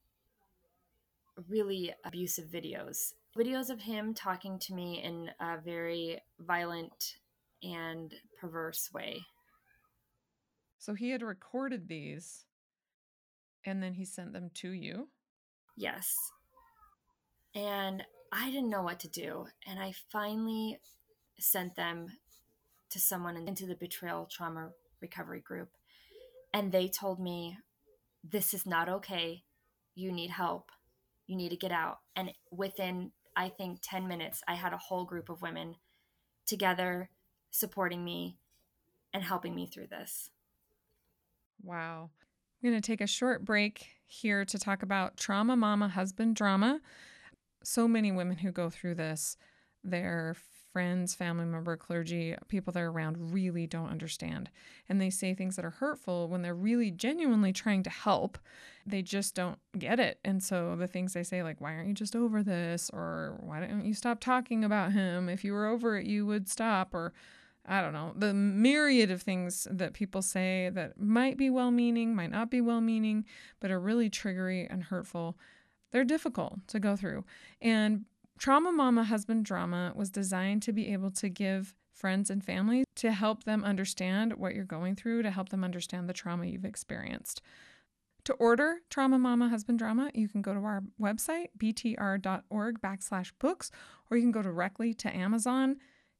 really 1.49 1.93
abusive 2.05 2.47
videos 2.47 3.13
videos 3.37 3.69
of 3.69 3.83
him 3.83 4.15
talking 4.15 4.59
to 4.59 4.75
me 4.75 5.03
in 5.03 5.31
a 5.41 5.59
very 5.63 6.19
violent 6.41 7.17
and 7.63 8.15
perverse 8.41 8.91
way. 8.93 9.21
So 10.79 10.95
he 10.95 11.11
had 11.11 11.23
recorded 11.23 11.89
these 11.89 12.47
and 13.65 13.83
then 13.83 13.95
he 13.95 14.05
sent 14.05 14.33
them 14.33 14.51
to 14.55 14.71
you? 14.71 15.09
Yes. 15.77 16.15
And 17.55 18.03
I 18.33 18.51
didn't 18.51 18.71
know 18.71 18.83
what 18.83 19.01
to 19.01 19.09
do. 19.09 19.47
And 19.67 19.81
I 19.81 19.93
finally 20.11 20.79
sent 21.39 21.75
them 21.75 22.07
to 22.91 22.99
someone 23.01 23.37
into 23.37 23.67
the 23.67 23.75
betrayal 23.75 24.29
trauma 24.31 24.71
recovery 25.01 25.41
group. 25.41 25.71
And 26.53 26.73
they 26.73 26.89
told 26.89 27.21
me, 27.21 27.59
this 28.25 28.55
is 28.55 28.67
not 28.67 28.89
okay. 28.89 29.45
You 29.95 30.13
need 30.13 30.31
help. 30.31 30.71
You 31.27 31.37
need 31.37 31.51
to 31.51 31.57
get 31.57 31.73
out. 31.73 31.99
And 32.15 32.33
within, 32.51 33.13
I 33.35 33.49
think, 33.49 33.81
10 33.83 34.07
minutes, 34.09 34.43
I 34.47 34.55
had 34.55 34.73
a 34.73 34.79
whole 34.79 35.05
group 35.05 35.29
of 35.29 35.43
women 35.43 35.77
together 36.47 37.11
supporting 37.51 38.05
me 38.05 38.39
and 39.13 39.23
helping 39.23 39.55
me 39.55 39.67
through 39.67 39.89
this. 39.89 40.31
Wow. 41.63 42.11
I'm 42.63 42.71
going 42.71 42.81
to 42.81 42.87
take 42.87 43.01
a 43.01 43.07
short 43.07 43.45
break 43.45 43.89
here 44.07 44.45
to 44.45 44.59
talk 44.59 44.83
about 44.83 45.17
trauma 45.17 45.57
mama 45.57 45.89
husband 45.89 46.37
drama. 46.37 46.81
So 47.63 47.89
many 47.89 48.13
women 48.13 48.39
who 48.39 48.53
go 48.53 48.71
through 48.71 48.95
this, 48.95 49.37
their 49.83 50.37
friends, 50.77 51.15
family 51.15 51.47
member, 51.47 51.75
clergy, 51.75 52.35
people 52.49 52.71
they're 52.71 52.91
around 52.91 53.33
really 53.33 53.67
don't 53.67 53.89
understand. 53.89 54.51
And 54.91 55.01
they 55.01 55.09
say 55.09 55.33
things 55.33 55.57
that 55.57 55.65
are 55.65 55.71
hurtful 55.71 56.29
when 56.29 56.43
they're 56.43 56.55
really 56.55 56.91
genuinely 56.91 57.51
trying 57.51 57.83
to 57.85 57.89
help. 57.89 58.37
They 58.85 59.01
just 59.01 59.35
don't 59.35 59.59
get 59.79 59.99
it. 59.99 60.19
And 60.23 60.43
so 60.43 60.77
the 60.77 60.87
things 60.87 61.15
they 61.15 61.23
say, 61.23 61.43
like, 61.43 61.63
why 61.63 61.73
aren't 61.73 61.89
you 61.89 61.95
just 61.95 62.15
over 62.15 62.43
this? 62.43 62.91
Or 62.93 63.39
why 63.41 63.61
don't 63.61 63.87
you 63.87 63.95
stop 63.95 64.21
talking 64.21 64.65
about 64.65 64.93
him? 64.93 65.31
If 65.31 65.45
you 65.45 65.55
were 65.55 65.65
over 65.65 65.97
it, 65.97 66.05
you 66.05 66.27
would 66.27 66.47
stop. 66.47 66.93
Or 66.93 67.15
I 67.65 67.81
don't 67.81 67.95
know, 67.95 68.13
the 68.15 68.35
myriad 68.35 69.11
of 69.11 69.23
things 69.23 69.67
that 69.71 69.95
people 69.95 70.21
say 70.21 70.71
that 70.75 71.01
might 71.01 71.39
be 71.39 71.49
well 71.49 71.71
meaning, 71.71 72.15
might 72.15 72.31
not 72.31 72.51
be 72.51 72.61
well 72.61 72.83
meaning, 72.83 73.25
but 73.61 73.71
are 73.71 73.81
really 73.81 74.11
triggery 74.11 74.67
and 74.69 74.83
hurtful. 74.83 75.39
They're 75.91 76.05
difficult 76.05 76.69
to 76.69 76.79
go 76.79 76.97
through. 76.97 77.25
And 77.63 78.05
Trauma 78.39 78.71
Mama 78.71 79.05
Husband 79.05 79.45
Drama 79.45 79.93
was 79.95 80.11
designed 80.11 80.63
to 80.63 80.73
be 80.73 80.93
able 80.93 81.11
to 81.13 81.29
give 81.29 81.75
friends 81.93 82.29
and 82.29 82.45
family 82.45 82.85
to 82.97 83.13
help 83.13 83.45
them 83.45 83.65
understand 83.65 84.35
what 84.35 84.55
you're 84.55 84.65
going 84.65 84.95
through, 84.95 85.23
to 85.23 85.31
help 85.31 85.49
them 85.49 85.65
understand 85.65 86.09
the 86.09 86.13
trauma 86.13 86.45
you've 86.45 86.65
experienced. 86.65 87.41
To 88.25 88.35
order 88.35 88.79
Trauma 88.91 89.19
Mama 89.19 89.49
Husband 89.49 89.79
Drama, 89.79 90.11
you 90.13 90.29
can 90.29 90.43
go 90.43 90.53
to 90.53 90.61
our 90.61 90.83
website, 91.01 91.47
btr.org 91.57 92.81
backslash 92.81 93.33
books, 93.39 93.71
or 94.11 94.17
you 94.17 94.23
can 94.25 94.33
go 94.33 94.43
directly 94.43 94.93
to 94.95 95.17
Amazon 95.17 95.77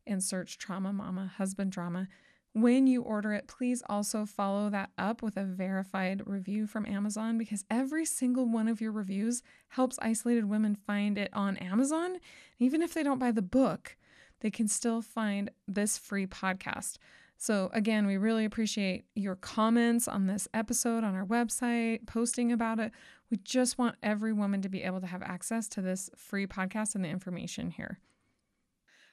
and 0.07 0.23
search 0.23 0.57
Trauma 0.57 0.93
Mama 0.93 1.33
Husband 1.37 1.71
Drama. 1.71 2.09
When 2.57 2.87
you 2.87 3.03
order 3.03 3.35
it, 3.35 3.49
please 3.49 3.83
also 3.87 4.25
follow 4.25 4.71
that 4.71 4.89
up 4.97 5.21
with 5.21 5.37
a 5.37 5.45
verified 5.45 6.23
review 6.25 6.67
from 6.67 6.87
Amazon 6.87 7.37
because 7.37 7.67
every 7.71 8.07
single 8.07 8.47
one 8.49 8.67
of 8.67 8.81
your 8.81 8.93
reviews 8.93 9.43
helps 9.69 9.99
isolated 10.01 10.47
women 10.47 10.75
find 10.75 11.19
it 11.19 11.29
on 11.35 11.59
Amazon. 11.59 12.17
Even 12.59 12.81
if 12.81 12.95
they 12.95 13.03
don't 13.03 13.19
buy 13.19 13.31
the 13.31 13.43
book, 13.43 13.99
they 14.41 14.51
can 14.51 14.69
still 14.69 15.03
find 15.03 15.51
this 15.69 15.99
free 15.99 16.27
podcast. 16.27 16.97
So, 17.37 17.69
again, 17.75 18.07
we 18.07 18.17
really 18.17 18.47
appreciate 18.47 19.05
your 19.15 19.37
comments 19.37 20.09
on 20.09 20.27
this 20.27 20.49
episode 20.55 21.05
on 21.05 21.15
our 21.15 21.27
website, 21.27 22.07
posting 22.07 22.53
about 22.53 22.79
it. 22.81 22.91
We 23.31 23.37
just 23.37 23.77
want 23.77 23.97
every 24.03 24.33
woman 24.33 24.63
to 24.63 24.71
be 24.71 24.83
able 24.83 25.03
to 25.03 25.07
have 25.07 25.23
access 25.23 25.69
to 25.69 25.83
this 25.83 26.09
free 26.17 26.47
podcast 26.47 26.95
and 26.95 27.05
the 27.05 27.11
information 27.11 27.69
here. 27.69 27.99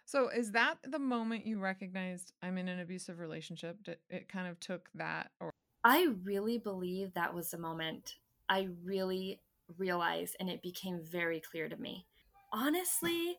So 0.05 0.29
is 0.29 0.51
that 0.51 0.75
the 0.83 0.99
moment 0.99 1.45
you 1.45 1.59
recognized 1.59 2.33
I'm 2.41 2.57
in 2.57 2.67
an 2.67 2.79
abusive 2.79 3.19
relationship? 3.19 3.77
It 4.09 4.29
kind 4.29 4.47
of 4.47 4.59
took 4.59 4.89
that 4.95 5.31
or 5.39 5.51
I 5.83 6.07
really 6.23 6.57
believe 6.57 7.13
that 7.13 7.33
was 7.33 7.51
the 7.51 7.57
moment 7.57 8.15
I 8.47 8.69
really 8.83 9.41
realized 9.77 10.35
and 10.39 10.49
it 10.49 10.61
became 10.61 11.01
very 11.03 11.39
clear 11.39 11.67
to 11.67 11.77
me. 11.77 12.05
Honestly, 12.51 13.37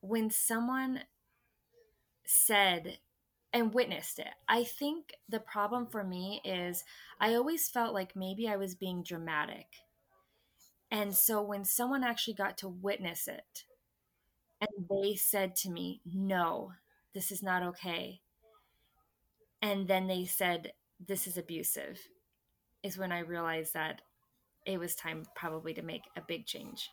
when 0.00 0.30
someone 0.30 1.00
said 2.26 2.98
and 3.52 3.72
witnessed 3.72 4.18
it. 4.18 4.34
I 4.48 4.64
think 4.64 5.14
the 5.28 5.40
problem 5.40 5.86
for 5.86 6.04
me 6.04 6.42
is 6.44 6.84
I 7.20 7.34
always 7.34 7.68
felt 7.68 7.94
like 7.94 8.14
maybe 8.14 8.48
I 8.48 8.56
was 8.56 8.74
being 8.74 9.02
dramatic. 9.02 9.66
And 10.90 11.14
so 11.14 11.42
when 11.42 11.64
someone 11.64 12.04
actually 12.04 12.34
got 12.34 12.58
to 12.58 12.68
witness 12.68 13.28
it 13.28 13.64
they 15.02 15.14
said 15.14 15.56
to 15.56 15.70
me, 15.70 16.00
No, 16.04 16.72
this 17.14 17.30
is 17.30 17.42
not 17.42 17.62
okay. 17.62 18.20
And 19.62 19.88
then 19.88 20.06
they 20.06 20.24
said, 20.24 20.72
This 21.04 21.26
is 21.26 21.36
abusive, 21.36 22.00
is 22.82 22.98
when 22.98 23.12
I 23.12 23.20
realized 23.20 23.74
that 23.74 24.02
it 24.64 24.78
was 24.78 24.94
time 24.94 25.24
probably 25.34 25.74
to 25.74 25.82
make 25.82 26.02
a 26.16 26.22
big 26.26 26.46
change. 26.46 26.90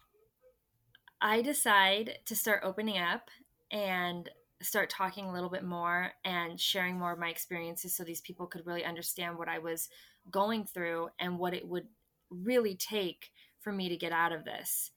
I 1.22 1.42
decide 1.42 2.20
to 2.26 2.36
start 2.36 2.62
opening 2.64 2.98
up 2.98 3.30
and 3.72 4.30
start 4.62 4.90
talking 4.90 5.26
a 5.26 5.34
little 5.34 5.50
bit 5.50 5.64
more 5.64 6.12
and 6.24 6.60
sharing 6.60 6.98
more 6.98 7.14
of 7.14 7.20
my 7.20 7.30
experiences 7.30 7.96
so 7.96 8.04
these 8.04 8.22
people 8.22 8.46
could 8.46 8.66
really 8.66 8.86
understand 8.86 9.38
what 9.38 9.50
I 9.50 9.60
was 9.60 9.90
going 10.30 10.66
through 10.66 11.10
and 11.20 11.38
what 11.38 11.54
it 11.54 11.68
would 11.68 11.88
really 12.30 12.76
take 12.76 13.32
for 13.60 13.72
me 13.72 13.90
to 13.90 13.98
get 13.98 14.12
out 14.12 14.32
of 14.32 14.46
this 14.46 14.92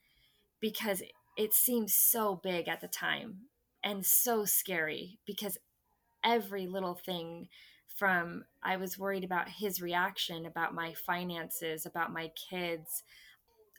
because 0.60 1.02
it 1.36 1.52
seemed 1.52 1.90
so 1.90 2.40
big 2.42 2.68
at 2.68 2.80
the 2.80 2.88
time 2.88 3.42
and 3.84 4.04
so 4.04 4.44
scary 4.44 5.18
because 5.26 5.58
every 6.24 6.66
little 6.66 6.94
thing 6.94 7.48
from 7.94 8.44
I 8.62 8.76
was 8.76 8.98
worried 8.98 9.24
about 9.24 9.48
his 9.48 9.80
reaction, 9.80 10.44
about 10.46 10.74
my 10.74 10.94
finances, 10.94 11.86
about 11.86 12.12
my 12.12 12.30
kids, 12.50 13.02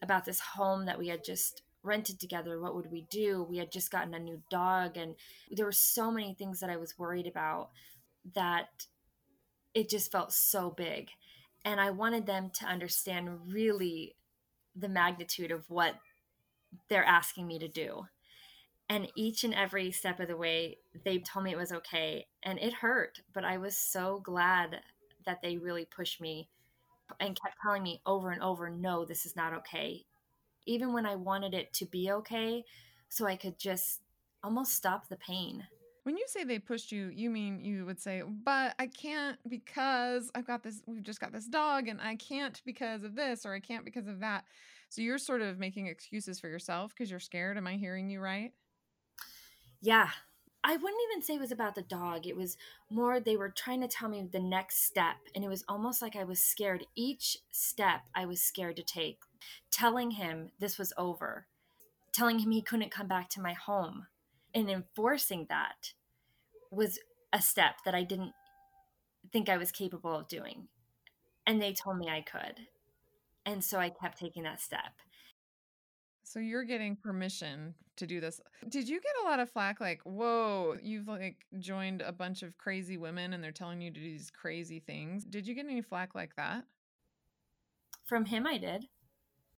about 0.02 0.26
this 0.26 0.40
home 0.40 0.86
that 0.86 0.98
we 0.98 1.08
had 1.08 1.24
just 1.24 1.62
rented 1.84 2.20
together. 2.20 2.60
What 2.60 2.76
would 2.76 2.92
we 2.92 3.06
do? 3.10 3.44
We 3.44 3.58
had 3.58 3.72
just 3.72 3.92
gotten 3.92 4.14
a 4.14 4.20
new 4.20 4.42
dog, 4.50 4.98
and 4.98 5.16
there 5.52 5.66
were 5.66 5.72
so 5.72 6.12
many 6.12 6.34
things 6.34 6.60
that 6.60 6.70
I 6.70 6.78
was 6.78 6.98
worried 6.98 7.28
about 7.28 7.70
that 8.34 8.88
it 9.74 9.90
just 9.90 10.12
felt 10.12 10.34
so 10.34 10.72
big. 10.72 11.10
And 11.64 11.80
I 11.80 11.92
wanted 11.92 12.26
them 12.26 12.50
to 12.56 12.66
understand 12.66 13.54
really 13.54 14.16
the 14.76 14.90
magnitude 14.90 15.52
of 15.52 15.70
what 15.70 15.96
they're 16.90 17.04
asking 17.04 17.48
me 17.48 17.60
to 17.60 17.68
do. 17.68 18.06
And 18.90 19.12
each 19.16 19.44
and 19.44 19.54
every 19.54 19.92
step 19.92 20.20
of 20.20 20.30
the 20.30 20.38
way, 20.38 20.78
they 21.04 21.20
told 21.20 21.44
me 21.44 21.52
it 21.52 21.58
was 21.58 21.74
okay. 21.74 22.26
And 22.44 22.58
it 22.60 22.74
hurt, 22.74 23.22
but 23.34 23.44
I 23.44 23.58
was 23.58 23.78
so 23.78 24.22
glad 24.24 24.80
that 25.26 25.42
they 25.42 25.58
really 25.58 25.86
pushed 25.86 26.22
me 26.22 26.48
and 27.20 27.40
kept 27.42 27.56
telling 27.62 27.84
me 27.84 28.02
over 28.06 28.32
and 28.32 28.42
over, 28.42 28.70
no, 28.70 29.06
this 29.06 29.26
is 29.26 29.36
not 29.36 29.54
okay. 29.54 30.06
Even 30.66 30.94
when 30.94 31.06
I 31.06 31.16
wanted 31.16 31.54
it 31.54 31.74
to 31.74 31.86
be 31.86 32.12
okay, 32.12 32.64
so 33.10 33.26
I 33.26 33.36
could 33.36 33.58
just 33.58 34.02
almost 34.44 34.74
stop 34.74 35.08
the 35.08 35.16
pain. 35.18 35.66
When 36.04 36.16
you 36.16 36.26
say 36.28 36.46
they 36.46 36.60
pushed 36.60 36.92
you, 36.92 37.10
you 37.14 37.30
mean 37.30 37.60
you 37.62 37.86
would 37.86 38.00
say, 38.00 38.24
but 38.46 38.76
I 38.80 38.88
can't 38.88 39.38
because 39.50 40.32
I've 40.34 40.48
got 40.48 40.64
this, 40.64 40.82
we've 40.86 41.04
just 41.04 41.20
got 41.20 41.34
this 41.34 41.48
dog, 41.48 41.90
and 41.90 42.00
I 42.00 42.16
can't 42.16 42.62
because 42.66 43.04
of 43.04 43.16
this, 43.16 43.46
or 43.46 43.54
I 43.54 43.60
can't 43.60 43.84
because 43.84 44.08
of 44.08 44.22
that. 44.22 44.46
So 44.89 45.01
you're 45.01 45.17
sort 45.17 45.41
of 45.41 45.60
making 45.60 45.88
excuses 45.88 46.39
for 46.39 46.48
yourself 46.48 46.94
because 46.94 47.12
you're 47.12 47.20
scared. 47.20 47.58
Am 47.58 47.67
I 47.67 47.75
hearing 47.75 48.10
you 48.10 48.20
right? 48.20 48.53
Yeah. 49.82 50.10
I 50.63 50.75
wouldn't 50.75 51.01
even 51.10 51.22
say 51.22 51.36
it 51.36 51.39
was 51.39 51.51
about 51.51 51.75
the 51.75 51.82
dog. 51.84 52.25
It 52.25 52.36
was 52.36 52.58
more 52.89 53.20
they 53.20 53.38
were 53.38 53.50
trying 53.50 53.82
to 53.82 53.88
tell 53.88 54.10
me 54.10 54.27
the 54.29 54.39
next 54.39 54.84
step. 54.84 55.15
And 55.36 55.44
it 55.44 55.50
was 55.50 55.63
almost 55.67 56.01
like 56.01 56.15
I 56.15 56.24
was 56.24 56.39
scared. 56.39 56.86
Each 56.96 57.38
step 57.51 58.01
I 58.15 58.25
was 58.25 58.41
scared 58.41 58.75
to 58.77 58.84
take. 58.84 59.20
Telling 59.72 60.12
him 60.12 60.51
this 60.60 60.77
was 60.77 60.94
over, 60.98 61.46
telling 62.12 62.39
him 62.39 62.51
he 62.51 62.62
couldn't 62.62 62.91
come 62.91 63.08
back 63.08 63.29
to 63.29 63.41
my 63.41 63.53
home, 63.53 64.08
and 64.53 64.70
enforcing 64.70 65.46
that 65.50 65.94
was 66.72 67.00
a 67.32 67.41
step 67.41 67.75
that 67.86 67.94
I 67.96 68.03
didn't 68.03 68.34
think 69.32 69.48
I 69.48 69.57
was 69.57 69.72
capable 69.72 70.16
of 70.16 70.27
doing. 70.27 70.68
And 71.46 71.62
they 71.62 71.74
told 71.74 71.98
me 71.98 72.09
I 72.09 72.22
could. 72.22 72.68
And 73.48 73.64
so 73.64 73.79
I 73.79 73.90
kept 73.90 74.20
taking 74.20 74.44
that 74.44 74.60
step. 74.60 74.92
So 76.24 76.40
you're 76.40 76.66
getting 76.66 76.98
permission 76.98 77.74
to 77.96 78.05
do 78.05 78.20
this. 78.20 78.42
Did 78.68 78.90
you 78.90 79.00
get 79.00 79.14
a 79.24 79.25
lot 79.25 79.40
of 79.40 79.50
flack 79.50 79.79
like, 79.79 80.01
"Whoa, 80.03 80.75
you've 80.83 81.07
like 81.07 81.46
joined 81.57 82.01
a 82.01 82.12
bunch 82.12 82.44
of 82.44 82.57
crazy 82.57 82.98
women 82.98 83.31
and 83.31 83.42
they're 83.42 83.53
telling 83.53 83.81
you 83.81 83.90
to 83.90 84.00
do 84.00 84.05
these 84.05 84.29
crazy 84.29 84.81
things." 84.81 85.24
Did 85.24 85.48
you 85.48 85.55
get 85.55 85.66
any 85.66 85.81
flack 85.81 86.14
like 86.14 86.36
that? 86.36 86.66
From 88.05 88.25
him 88.25 88.46
I 88.46 88.57
did. 88.57 88.90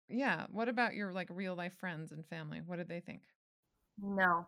Yeah, 0.10 0.45
what 0.52 0.67
about 0.67 0.93
your 0.93 1.13
like 1.13 1.30
real 1.32 1.56
life 1.56 1.73
friends 1.80 2.12
and 2.12 2.26
family? 2.28 2.60
What 2.60 2.76
did 2.80 2.89
they 2.89 3.00
think? 3.00 3.21
No. 3.97 4.47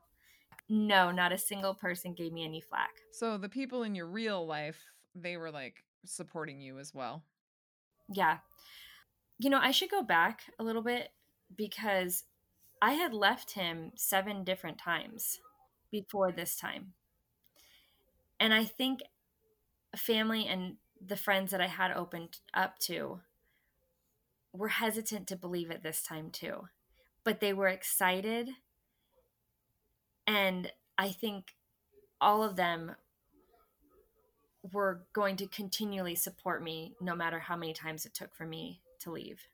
No, 0.67 1.11
not 1.11 1.31
a 1.31 1.37
single 1.37 1.73
person 1.73 2.13
gave 2.13 2.33
me 2.33 2.43
any 2.43 2.59
flack. 2.59 2.91
So 3.13 3.37
the 3.37 3.49
people 3.49 3.83
in 3.83 3.95
your 3.95 4.07
real 4.07 4.45
life, 4.45 4.83
they 5.15 5.37
were 5.37 5.49
like 5.49 5.85
supporting 6.05 6.59
you 6.59 6.77
as 6.77 6.93
well. 6.93 7.23
Yeah. 8.09 8.39
You 9.41 9.49
know, 9.49 9.59
I 9.61 9.71
should 9.71 9.89
go 9.89 10.03
back 10.03 10.41
a 10.59 10.63
little 10.63 10.81
bit 10.81 11.11
because 11.55 12.25
I 12.81 12.93
had 12.93 13.13
left 13.13 13.51
him 13.51 13.93
seven 13.95 14.43
different 14.43 14.77
times 14.77 15.39
before 15.89 16.31
this 16.31 16.57
time. 16.57 16.93
And 18.37 18.53
I 18.53 18.65
think 18.65 18.99
family 19.95 20.45
and 20.45 20.75
the 21.05 21.15
friends 21.15 21.51
that 21.51 21.61
I 21.61 21.67
had 21.67 21.91
opened 21.91 22.39
up 22.53 22.79
to 22.79 23.21
were 24.51 24.67
hesitant 24.67 25.27
to 25.27 25.37
believe 25.37 25.71
it 25.71 25.83
this 25.83 26.03
time 26.03 26.31
too. 26.31 26.67
But 27.23 27.39
they 27.39 27.53
were 27.53 27.69
excited. 27.69 28.49
And 30.27 30.69
I 30.97 31.09
think 31.09 31.55
all 32.19 32.43
of 32.43 32.57
them 32.57 32.97
were 34.73 35.03
going 35.13 35.37
to 35.37 35.47
continually 35.47 36.15
support 36.15 36.61
me 36.61 36.95
no 36.99 37.15
matter 37.15 37.39
how 37.39 37.55
many 37.55 37.71
times 37.71 38.05
it 38.05 38.13
took 38.13 38.35
for 38.35 38.45
me 38.45 38.81
to 38.99 39.11
leave. 39.11 39.47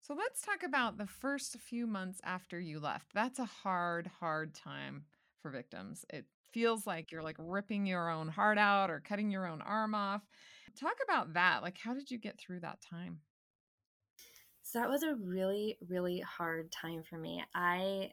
So 0.00 0.14
let's 0.14 0.40
talk 0.40 0.62
about 0.62 0.96
the 0.96 1.06
first 1.06 1.58
few 1.60 1.86
months 1.86 2.20
after 2.24 2.58
you 2.58 2.80
left. 2.80 3.12
That's 3.12 3.38
a 3.38 3.44
hard, 3.44 4.10
hard 4.20 4.54
time 4.54 5.04
for 5.42 5.50
victims. 5.50 6.04
It 6.10 6.24
feels 6.52 6.86
like 6.86 7.12
you're 7.12 7.22
like 7.22 7.36
ripping 7.38 7.86
your 7.86 8.10
own 8.10 8.28
heart 8.28 8.58
out 8.58 8.90
or 8.90 9.00
cutting 9.00 9.30
your 9.30 9.46
own 9.46 9.60
arm 9.60 9.94
off. 9.94 10.22
Talk 10.80 10.96
about 11.04 11.34
that. 11.34 11.62
Like, 11.62 11.78
how 11.78 11.94
did 11.94 12.10
you 12.10 12.18
get 12.18 12.38
through 12.38 12.60
that 12.60 12.80
time? 12.80 13.20
So 14.62 14.78
that 14.78 14.88
was 14.88 15.02
a 15.02 15.14
really, 15.14 15.78
really 15.88 16.20
hard 16.20 16.70
time 16.70 17.02
for 17.02 17.16
me. 17.16 17.42
I 17.54 18.12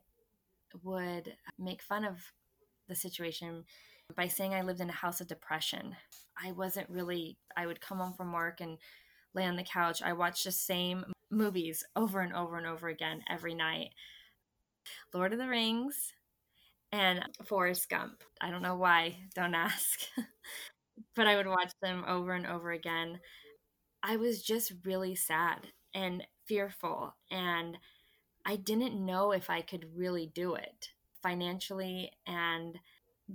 would 0.83 1.33
make 1.59 1.81
fun 1.81 2.05
of 2.05 2.17
the 2.87 2.95
situation 2.95 3.63
by 4.15 4.27
saying 4.27 4.53
I 4.53 4.61
lived 4.61 4.81
in 4.81 4.89
a 4.89 4.93
house 4.93 5.21
of 5.21 5.27
depression. 5.27 5.95
I 6.41 6.51
wasn't 6.51 6.89
really, 6.89 7.37
I 7.57 7.67
would 7.67 7.81
come 7.81 7.97
home 7.97 8.13
from 8.13 8.31
work 8.31 8.61
and 8.61 8.77
lay 9.35 9.45
on 9.45 9.55
the 9.55 9.63
couch. 9.63 10.01
I 10.01 10.13
watched 10.13 10.45
the 10.45 10.51
same 10.51 11.05
movies 11.29 11.83
over 11.95 12.21
and 12.21 12.33
over 12.33 12.57
and 12.57 12.65
over 12.65 12.87
again 12.87 13.21
every 13.29 13.53
night 13.53 13.89
Lord 15.13 15.33
of 15.33 15.39
the 15.39 15.47
Rings 15.47 16.13
and 16.91 17.23
Forrest 17.45 17.89
Gump. 17.89 18.23
I 18.41 18.51
don't 18.51 18.61
know 18.61 18.75
why, 18.75 19.17
don't 19.33 19.55
ask. 19.55 20.01
but 21.15 21.27
I 21.27 21.35
would 21.35 21.47
watch 21.47 21.73
them 21.81 22.03
over 22.07 22.33
and 22.33 22.45
over 22.45 22.71
again. 22.71 23.19
I 24.03 24.17
was 24.17 24.43
just 24.43 24.73
really 24.83 25.15
sad 25.15 25.67
and 25.93 26.25
fearful, 26.45 27.15
and 27.31 27.77
I 28.45 28.55
didn't 28.57 29.03
know 29.03 29.31
if 29.31 29.49
I 29.49 29.61
could 29.61 29.87
really 29.95 30.27
do 30.27 30.55
it 30.55 30.89
financially 31.23 32.11
and 32.27 32.77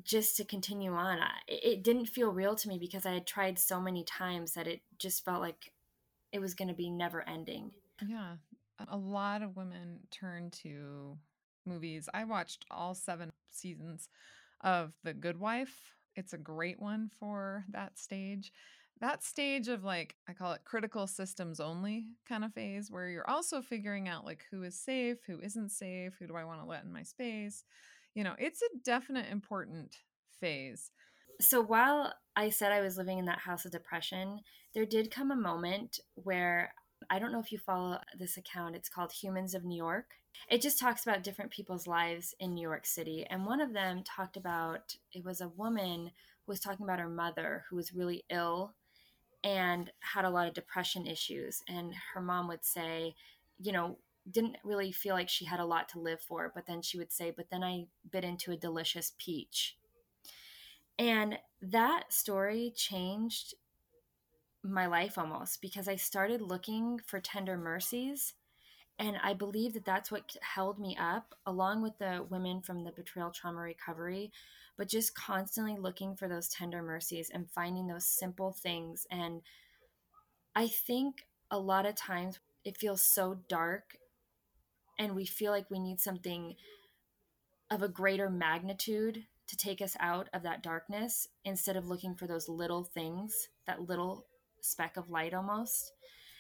just 0.05 0.37
to 0.37 0.45
continue 0.45 0.93
on. 0.93 1.19
It 1.49 1.83
didn't 1.83 2.07
feel 2.07 2.31
real 2.31 2.55
to 2.55 2.69
me 2.69 2.79
because 2.79 3.05
I 3.05 3.15
had 3.15 3.27
tried 3.27 3.59
so 3.59 3.81
many 3.81 4.05
times 4.05 4.53
that 4.55 4.69
it 4.69 4.83
just 4.99 5.25
felt 5.25 5.41
like 5.41 5.73
it 6.33 6.41
was 6.41 6.55
going 6.55 6.69
to 6.69 6.75
be 6.75 6.91
never 6.91 7.29
ending. 7.29 7.71
Yeah. 8.07 8.35
A 8.89 8.97
lot 8.97 9.43
of 9.43 9.57
women 9.57 10.01
turn 10.11 10.51
to 10.63 11.19
movies. 11.67 12.09
I 12.15 12.25
watched 12.25 12.65
all 12.71 12.95
seven 12.95 13.31
seasons 13.51 14.09
of 14.63 14.93
The 15.05 15.13
Good 15.13 15.39
Wife. 15.39 15.95
It's 16.17 16.33
a 16.33 16.39
great 16.39 16.81
one 16.81 17.11
for 17.19 17.65
that 17.71 17.99
stage. 17.99 18.53
That 19.01 19.23
stage 19.23 19.69
of 19.69 19.85
like, 19.85 20.17
I 20.29 20.33
call 20.33 20.53
it 20.53 20.65
critical 20.65 21.07
systems 21.07 21.61
only 21.61 22.07
kind 22.29 22.45
of 22.45 22.53
phase, 22.53 22.91
where 22.91 23.09
you're 23.09 23.29
also 23.29 23.63
figuring 23.63 24.09
out 24.09 24.25
like 24.25 24.45
who 24.51 24.63
is 24.63 24.79
safe, 24.79 25.19
who 25.27 25.41
isn't 25.41 25.73
safe, 25.73 26.15
who 26.19 26.27
do 26.27 26.37
I 26.37 26.45
want 26.45 26.61
to 26.61 26.67
let 26.67 26.85
in 26.85 26.93
my 26.93 27.03
space. 27.03 27.65
You 28.15 28.25
know, 28.25 28.35
it's 28.39 28.63
a 28.63 28.79
definite 28.85 29.31
important 29.31 29.97
phase. 30.41 30.91
So 31.41 31.63
while 31.63 32.13
I 32.37 32.51
said 32.51 32.71
I 32.71 32.83
was 32.83 32.99
living 32.99 33.19
in 33.19 33.25
that 33.25 33.39
house 33.39 33.65
of 33.65 33.73
depression, 33.73 34.41
there 34.75 34.85
did 34.85 35.11
come 35.11 35.31
a 35.31 35.37
moment 35.37 35.99
where 36.15 36.75
I 37.09 37.19
don't 37.19 37.33
know 37.33 37.41
if 37.41 37.51
you 37.51 37.59
follow 37.59 37.99
this 38.19 38.37
account. 38.37 38.77
It's 38.77 38.91
called 38.91 39.11
Humans 39.11 39.55
of 39.55 39.65
New 39.65 39.77
York. 39.77 40.07
It 40.51 40.61
just 40.61 40.79
talks 40.79 41.03
about 41.03 41.23
different 41.23 41.51
people's 41.51 41.87
lives 41.87 42.35
in 42.41 42.55
New 42.55 42.61
York 42.61 42.85
City. 42.85 43.27
And 43.29 43.47
one 43.47 43.61
of 43.61 43.73
them 43.73 44.03
talked 44.05 44.37
about 44.37 44.97
it 45.13 45.25
was 45.25 45.41
a 45.41 45.49
woman 45.49 46.11
who 46.45 46.53
was 46.53 46.61
talking 46.61 46.85
about 46.85 47.01
her 47.01 47.09
mother 47.09 47.65
who 47.69 47.77
was 47.77 47.95
really 47.95 48.25
ill 48.31 48.75
and 49.43 49.91
had 50.01 50.27
a 50.27 50.31
lot 50.31 50.47
of 50.47 50.55
depression 50.55 51.07
issues. 51.07 51.63
And 51.67 51.95
her 52.13 52.21
mom 52.21 52.49
would 52.49 52.65
say, 52.67 53.15
you 53.59 53.73
know, 53.73 53.97
didn't 54.31 54.59
really 54.63 54.93
feel 54.93 55.15
like 55.15 55.31
she 55.31 55.47
had 55.47 55.61
a 55.61 55.65
lot 55.65 55.89
to 55.91 55.99
live 55.99 56.21
for. 56.21 56.53
But 56.55 56.67
then 56.67 56.83
she 56.83 56.99
would 56.99 57.13
say, 57.13 57.33
but 57.35 57.49
then 57.51 57.65
I 57.65 57.87
bit 58.11 58.25
into 58.25 58.53
a 58.53 58.57
delicious 58.57 59.15
peach. 59.19 59.77
And 60.99 61.39
that 61.63 62.13
story 62.13 62.73
changed 62.77 63.55
my 64.63 64.87
life 64.87 65.17
almost 65.17 65.63
because 65.63 65.89
I 65.89 65.97
started 65.97 66.43
looking 66.43 67.01
for 67.07 67.21
tender 67.21 67.57
mercies. 67.57 68.35
And 68.99 69.17
I 69.23 69.33
believe 69.33 69.73
that 69.75 69.87
that's 69.87 70.11
what 70.11 70.37
held 70.43 70.79
me 70.79 70.97
up, 71.01 71.35
along 71.47 71.83
with 71.83 71.97
the 71.99 72.27
women 72.29 72.61
from 72.61 72.85
the 72.85 72.93
betrayal 72.93 73.31
trauma 73.31 73.61
recovery, 73.61 74.31
but 74.77 74.89
just 74.89 75.15
constantly 75.15 75.79
looking 75.79 76.17
for 76.17 76.29
those 76.29 76.49
tender 76.49 76.83
mercies 76.83 77.31
and 77.33 77.51
finding 77.51 77.87
those 77.87 78.05
simple 78.05 78.53
things. 78.53 79.07
And 79.11 79.41
I 80.55 80.69
think 80.69 81.27
a 81.51 81.59
lot 81.59 81.87
of 81.87 81.95
times 81.95 82.41
it 82.65 82.77
feels 82.77 83.01
so 83.01 83.39
dark 83.49 83.97
and 84.99 85.17
we 85.17 85.25
feel 85.25 85.51
like 85.51 85.71
we 85.71 85.79
need 85.79 85.99
something 85.99 86.57
of 87.71 87.83
a 87.83 87.89
greater 87.89 88.29
magnitude 88.29 89.25
to 89.51 89.57
take 89.57 89.83
us 89.83 89.97
out 89.99 90.29
of 90.33 90.45
that 90.45 90.63
darkness 90.63 91.27
instead 91.45 91.77
of 91.77 91.89
looking 91.89 92.15
for 92.15 92.29
those 92.29 92.49
little 92.49 92.85
things, 92.85 93.49
that 93.67 93.89
little 93.89 94.27
speck 94.61 94.97
of 94.97 95.11
light 95.11 95.35
almost. 95.35 95.93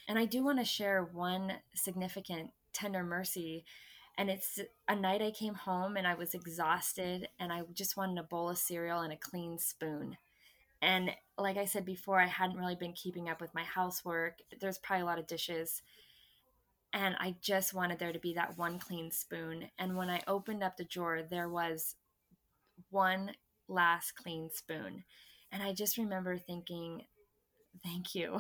And 0.07 0.16
I 0.16 0.27
do 0.27 0.44
want 0.44 0.61
to 0.61 0.64
share 0.64 1.03
one 1.12 1.55
significant 1.75 2.51
tender 2.73 3.03
mercy. 3.03 3.64
And 4.16 4.31
it's 4.31 4.61
a 4.87 4.94
night 4.94 5.23
I 5.23 5.33
came 5.33 5.55
home 5.55 5.96
and 5.96 6.07
I 6.07 6.14
was 6.14 6.35
exhausted 6.35 7.29
and 7.40 7.53
I 7.53 7.62
just 7.75 7.96
wanted 7.96 8.18
a 8.18 8.23
bowl 8.23 8.49
of 8.49 8.59
cereal 8.59 9.01
and 9.01 9.12
a 9.12 9.16
clean 9.16 9.59
spoon. 9.59 10.16
And 10.81 11.11
like 11.37 11.57
I 11.57 11.64
said 11.64 11.85
before, 11.85 12.20
I 12.20 12.27
hadn't 12.27 12.59
really 12.59 12.77
been 12.77 12.92
keeping 12.92 13.29
up 13.29 13.40
with 13.40 13.55
my 13.55 13.64
housework. 13.64 14.38
There's 14.61 14.79
probably 14.79 15.03
a 15.03 15.07
lot 15.07 15.18
of 15.18 15.27
dishes. 15.27 15.83
And 16.92 17.16
I 17.18 17.35
just 17.40 17.75
wanted 17.75 17.99
there 17.99 18.12
to 18.12 18.18
be 18.20 18.35
that 18.35 18.57
one 18.57 18.79
clean 18.79 19.11
spoon. 19.11 19.68
And 19.81 19.96
when 19.96 20.11
I 20.11 20.23
opened 20.29 20.62
up 20.62 20.77
the 20.77 20.85
drawer, 20.85 21.23
there 21.29 21.49
was 21.49 21.96
one 22.90 23.33
last 23.68 24.12
clean 24.12 24.50
spoon. 24.53 25.05
And 25.53 25.62
I 25.62 25.72
just 25.72 25.98
remember 25.98 26.38
thinking, 26.38 27.03
thank 27.85 28.14
you. 28.14 28.38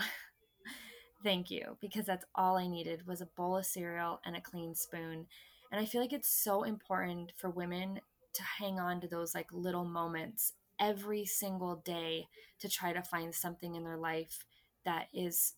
thank 1.24 1.50
you. 1.50 1.76
Because 1.80 2.06
that's 2.06 2.24
all 2.34 2.56
I 2.56 2.66
needed 2.66 3.06
was 3.06 3.20
a 3.20 3.28
bowl 3.36 3.56
of 3.56 3.66
cereal 3.66 4.20
and 4.24 4.36
a 4.36 4.40
clean 4.40 4.74
spoon. 4.74 5.26
And 5.72 5.80
I 5.80 5.84
feel 5.84 6.00
like 6.00 6.12
it's 6.12 6.28
so 6.28 6.64
important 6.64 7.32
for 7.36 7.50
women 7.50 8.00
to 8.34 8.42
hang 8.42 8.78
on 8.78 9.00
to 9.00 9.08
those 9.08 9.34
like 9.34 9.48
little 9.52 9.84
moments 9.84 10.52
every 10.78 11.24
single 11.24 11.76
day 11.76 12.26
to 12.58 12.68
try 12.68 12.92
to 12.92 13.02
find 13.02 13.34
something 13.34 13.74
in 13.74 13.84
their 13.84 13.96
life 13.96 14.44
that 14.84 15.08
is 15.12 15.54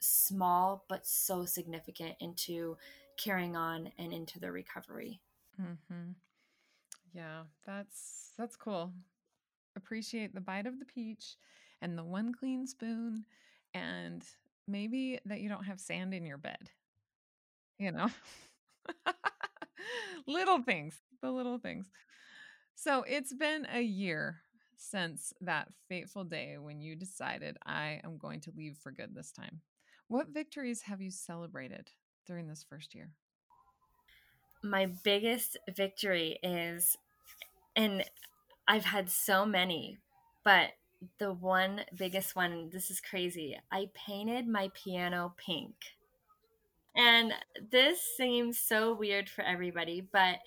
small 0.00 0.84
but 0.88 1.06
so 1.06 1.44
significant 1.44 2.14
into 2.20 2.76
carrying 3.18 3.56
on 3.56 3.90
and 3.98 4.12
into 4.12 4.38
their 4.40 4.52
recovery. 4.52 5.20
Mm-hmm. 5.60 6.12
Yeah, 7.14 7.44
that's 7.66 8.32
that's 8.38 8.56
cool. 8.56 8.92
Appreciate 9.76 10.34
the 10.34 10.40
bite 10.40 10.66
of 10.66 10.78
the 10.78 10.86
peach 10.86 11.36
and 11.82 11.98
the 11.98 12.04
one 12.04 12.32
clean 12.34 12.66
spoon 12.66 13.24
and 13.74 14.24
maybe 14.68 15.20
that 15.26 15.40
you 15.40 15.48
don't 15.48 15.64
have 15.64 15.80
sand 15.80 16.14
in 16.14 16.26
your 16.26 16.38
bed. 16.38 16.70
You 17.78 17.92
know. 17.92 18.08
little 20.26 20.62
things, 20.62 21.00
the 21.22 21.30
little 21.30 21.58
things. 21.58 21.90
So, 22.74 23.04
it's 23.06 23.32
been 23.34 23.66
a 23.72 23.80
year 23.82 24.40
since 24.76 25.32
that 25.40 25.68
fateful 25.88 26.24
day 26.24 26.56
when 26.58 26.80
you 26.80 26.96
decided 26.96 27.56
I 27.66 28.00
am 28.04 28.18
going 28.18 28.40
to 28.42 28.52
leave 28.56 28.78
for 28.78 28.92
good 28.92 29.14
this 29.14 29.32
time. 29.32 29.60
What 30.08 30.28
victories 30.30 30.82
have 30.82 31.00
you 31.00 31.10
celebrated 31.10 31.90
during 32.26 32.48
this 32.48 32.64
first 32.68 32.94
year? 32.94 33.10
My 34.62 34.86
biggest 35.04 35.56
victory 35.76 36.38
is, 36.42 36.96
and 37.76 38.04
I've 38.66 38.84
had 38.84 39.10
so 39.10 39.44
many, 39.44 39.98
but 40.44 40.70
the 41.18 41.32
one 41.32 41.82
biggest 41.96 42.34
one, 42.34 42.70
this 42.72 42.90
is 42.90 43.00
crazy. 43.00 43.58
I 43.70 43.90
painted 43.94 44.48
my 44.48 44.70
piano 44.74 45.34
pink. 45.36 45.74
And 46.96 47.32
this 47.70 48.00
seems 48.16 48.58
so 48.58 48.94
weird 48.94 49.28
for 49.28 49.42
everybody, 49.42 50.00
but 50.00 50.38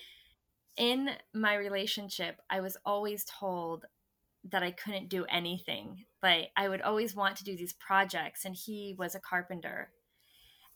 in 0.77 1.09
my 1.33 1.55
relationship, 1.55 2.39
I 2.49 2.61
was 2.61 2.77
always 2.85 3.25
told 3.25 3.85
that 4.49 4.63
I 4.63 4.71
couldn't 4.71 5.09
do 5.09 5.25
anything. 5.25 6.05
Like 6.23 6.51
I 6.55 6.69
would 6.69 6.81
always 6.81 7.15
want 7.15 7.35
to 7.37 7.43
do 7.43 7.57
these 7.57 7.73
projects 7.73 8.45
and 8.45 8.55
he 8.55 8.95
was 8.97 9.13
a 9.13 9.19
carpenter. 9.19 9.89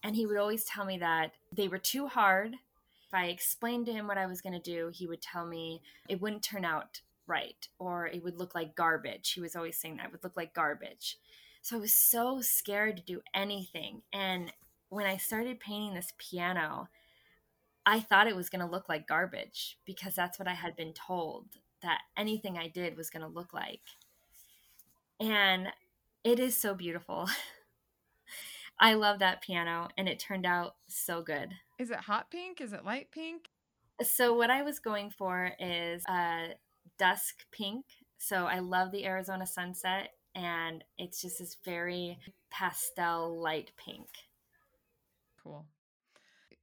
And 0.04 0.16
he 0.16 0.26
would 0.26 0.38
always 0.38 0.66
tell 0.66 0.84
me 0.84 0.98
that 0.98 1.32
they 1.56 1.68
were 1.68 1.78
too 1.78 2.08
hard. 2.08 2.56
If 3.12 3.20
I 3.20 3.26
explained 3.26 3.88
to 3.88 3.92
him 3.92 4.08
what 4.08 4.18
I 4.18 4.26
was 4.26 4.40
going 4.40 4.54
to 4.54 4.60
do, 4.60 4.90
he 4.94 5.06
would 5.06 5.22
tell 5.22 5.46
me 5.46 5.82
it 6.08 6.22
wouldn't 6.22 6.44
turn 6.44 6.64
out 6.64 7.02
right 7.28 7.68
or 7.78 8.08
it 8.08 8.24
would 8.24 8.38
look 8.38 8.56
like 8.56 8.74
garbage. 8.74 9.34
He 9.34 9.42
was 9.42 9.54
always 9.54 9.78
saying 9.78 9.98
that 9.98 10.06
it 10.06 10.12
would 10.14 10.24
look 10.24 10.38
like 10.38 10.54
garbage. 10.54 11.18
So 11.62 11.76
I 11.76 11.80
was 11.80 11.94
so 11.94 12.40
scared 12.40 12.96
to 12.96 13.04
do 13.04 13.20
anything. 13.34 14.04
And 14.14 14.54
when 14.88 15.06
I 15.06 15.18
started 15.18 15.60
painting 15.60 15.94
this 15.94 16.14
piano, 16.18 16.88
I 17.86 18.00
thought 18.00 18.28
it 18.28 18.36
was 18.36 18.50
going 18.50 18.66
to 18.66 18.72
look 18.72 18.88
like 18.88 19.10
garbage 19.10 19.78
because 19.86 20.16
that's 20.16 20.40
what 20.40 20.48
I 20.48 20.54
had 20.54 20.78
been 20.78 20.94
told 20.94 21.48
that 21.82 22.00
anything 22.16 22.58
I 22.58 22.70
did 22.70 22.96
was 22.96 23.10
going 23.10 23.24
to 23.24 23.28
look 23.28 23.54
like. 23.54 23.82
And 25.20 25.68
it 26.24 26.40
is 26.40 26.56
so 26.56 26.74
beautiful. 26.76 27.28
I 28.80 28.94
love 28.94 29.20
that 29.20 29.42
piano 29.42 29.90
and 29.98 30.08
it 30.08 30.18
turned 30.18 30.46
out 30.46 30.76
so 30.88 31.22
good. 31.22 31.50
Is 31.82 31.90
it 31.90 31.98
hot 31.98 32.30
pink? 32.30 32.62
Is 32.62 32.74
it 32.74 32.86
light 32.86 33.08
pink? 33.12 33.50
So, 34.04 34.36
what 34.36 34.52
I 34.52 34.62
was 34.62 34.78
going 34.78 35.10
for 35.10 35.52
is 35.60 36.04
a 36.08 36.50
dusk 37.00 37.44
pink. 37.52 37.86
So, 38.20 38.46
I 38.46 38.60
love 38.60 38.92
the 38.92 39.04
Arizona 39.04 39.48
sunset 39.48 40.10
and 40.36 40.84
it's 41.00 41.24
just 41.24 41.40
this 41.40 41.58
very 41.66 42.20
pastel 42.52 43.42
light 43.42 43.72
pink. 43.84 44.06
Cool. 45.42 45.66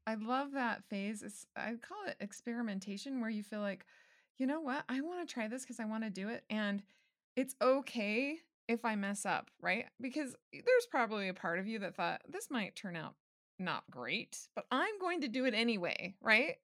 I 0.06 0.14
love 0.14 0.52
that 0.52 0.84
phase. 0.88 1.24
It's, 1.24 1.46
I 1.56 1.74
call 1.82 2.06
it 2.06 2.16
experimentation, 2.20 3.20
where 3.20 3.28
you 3.28 3.42
feel 3.42 3.60
like, 3.60 3.86
you 4.36 4.46
know 4.46 4.60
what? 4.60 4.84
I 4.88 5.00
want 5.00 5.26
to 5.26 5.34
try 5.34 5.48
this 5.48 5.62
because 5.62 5.80
I 5.80 5.84
want 5.84 6.04
to 6.04 6.10
do 6.10 6.28
it. 6.28 6.44
And 6.48 6.80
it's 7.34 7.56
okay 7.60 8.36
if 8.68 8.84
I 8.84 8.94
mess 8.94 9.26
up, 9.26 9.50
right? 9.60 9.86
Because 10.00 10.36
there's 10.52 10.86
probably 10.88 11.28
a 11.28 11.34
part 11.34 11.58
of 11.58 11.66
you 11.66 11.80
that 11.80 11.96
thought 11.96 12.22
this 12.28 12.52
might 12.52 12.76
turn 12.76 12.94
out 12.94 13.14
not 13.58 13.84
great, 13.90 14.38
but 14.54 14.66
I'm 14.70 14.98
going 15.00 15.22
to 15.22 15.28
do 15.28 15.44
it 15.44 15.54
anyway, 15.54 16.14
right? 16.20 16.56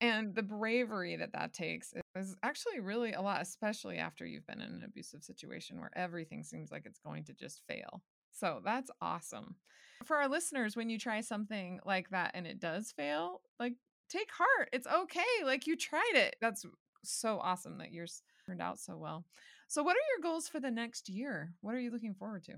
And 0.00 0.34
the 0.34 0.42
bravery 0.42 1.16
that 1.16 1.32
that 1.32 1.52
takes 1.52 1.94
is 2.16 2.36
actually 2.42 2.80
really 2.80 3.12
a 3.12 3.22
lot, 3.22 3.40
especially 3.40 3.98
after 3.98 4.26
you've 4.26 4.46
been 4.46 4.60
in 4.60 4.68
an 4.68 4.82
abusive 4.84 5.22
situation 5.22 5.78
where 5.78 5.92
everything 5.94 6.42
seems 6.42 6.72
like 6.72 6.86
it's 6.86 6.98
going 6.98 7.24
to 7.24 7.32
just 7.32 7.62
fail. 7.68 8.02
So 8.32 8.60
that's 8.64 8.90
awesome. 9.00 9.56
For 10.04 10.16
our 10.16 10.28
listeners, 10.28 10.74
when 10.74 10.90
you 10.90 10.98
try 10.98 11.20
something 11.20 11.78
like 11.84 12.10
that 12.10 12.32
and 12.34 12.46
it 12.46 12.58
does 12.58 12.90
fail, 12.90 13.42
like 13.60 13.74
take 14.08 14.30
heart. 14.32 14.68
It's 14.72 14.86
okay. 14.86 15.44
Like 15.44 15.66
you 15.66 15.76
tried 15.76 16.14
it. 16.14 16.36
That's 16.40 16.64
so 17.04 17.38
awesome 17.38 17.78
that 17.78 17.92
yours 17.92 18.22
turned 18.44 18.60
out 18.60 18.80
so 18.80 18.96
well. 18.96 19.24
So, 19.68 19.82
what 19.82 19.96
are 19.96 20.08
your 20.16 20.30
goals 20.30 20.48
for 20.48 20.60
the 20.60 20.70
next 20.70 21.08
year? 21.08 21.54
What 21.60 21.74
are 21.74 21.80
you 21.80 21.90
looking 21.90 22.14
forward 22.14 22.44
to? 22.44 22.54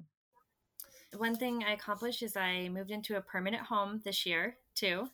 One 1.17 1.37
thing 1.37 1.65
I 1.65 1.73
accomplished 1.73 2.23
is 2.23 2.37
I 2.37 2.69
moved 2.69 2.91
into 2.91 3.17
a 3.17 3.21
permanent 3.23 3.63
home 3.65 4.01
this 4.05 4.27
year, 4.27 4.57
too. 4.75 5.09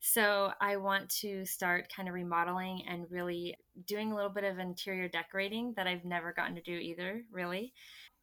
So, 0.00 0.52
I 0.60 0.76
want 0.76 1.10
to 1.20 1.44
start 1.46 1.92
kind 1.94 2.08
of 2.08 2.14
remodeling 2.14 2.84
and 2.88 3.10
really 3.10 3.56
doing 3.86 4.12
a 4.12 4.14
little 4.16 4.30
bit 4.30 4.44
of 4.44 4.58
interior 4.58 5.08
decorating 5.08 5.74
that 5.76 5.86
I've 5.86 6.04
never 6.04 6.32
gotten 6.32 6.54
to 6.56 6.62
do 6.62 6.72
either, 6.72 7.22
really. 7.30 7.72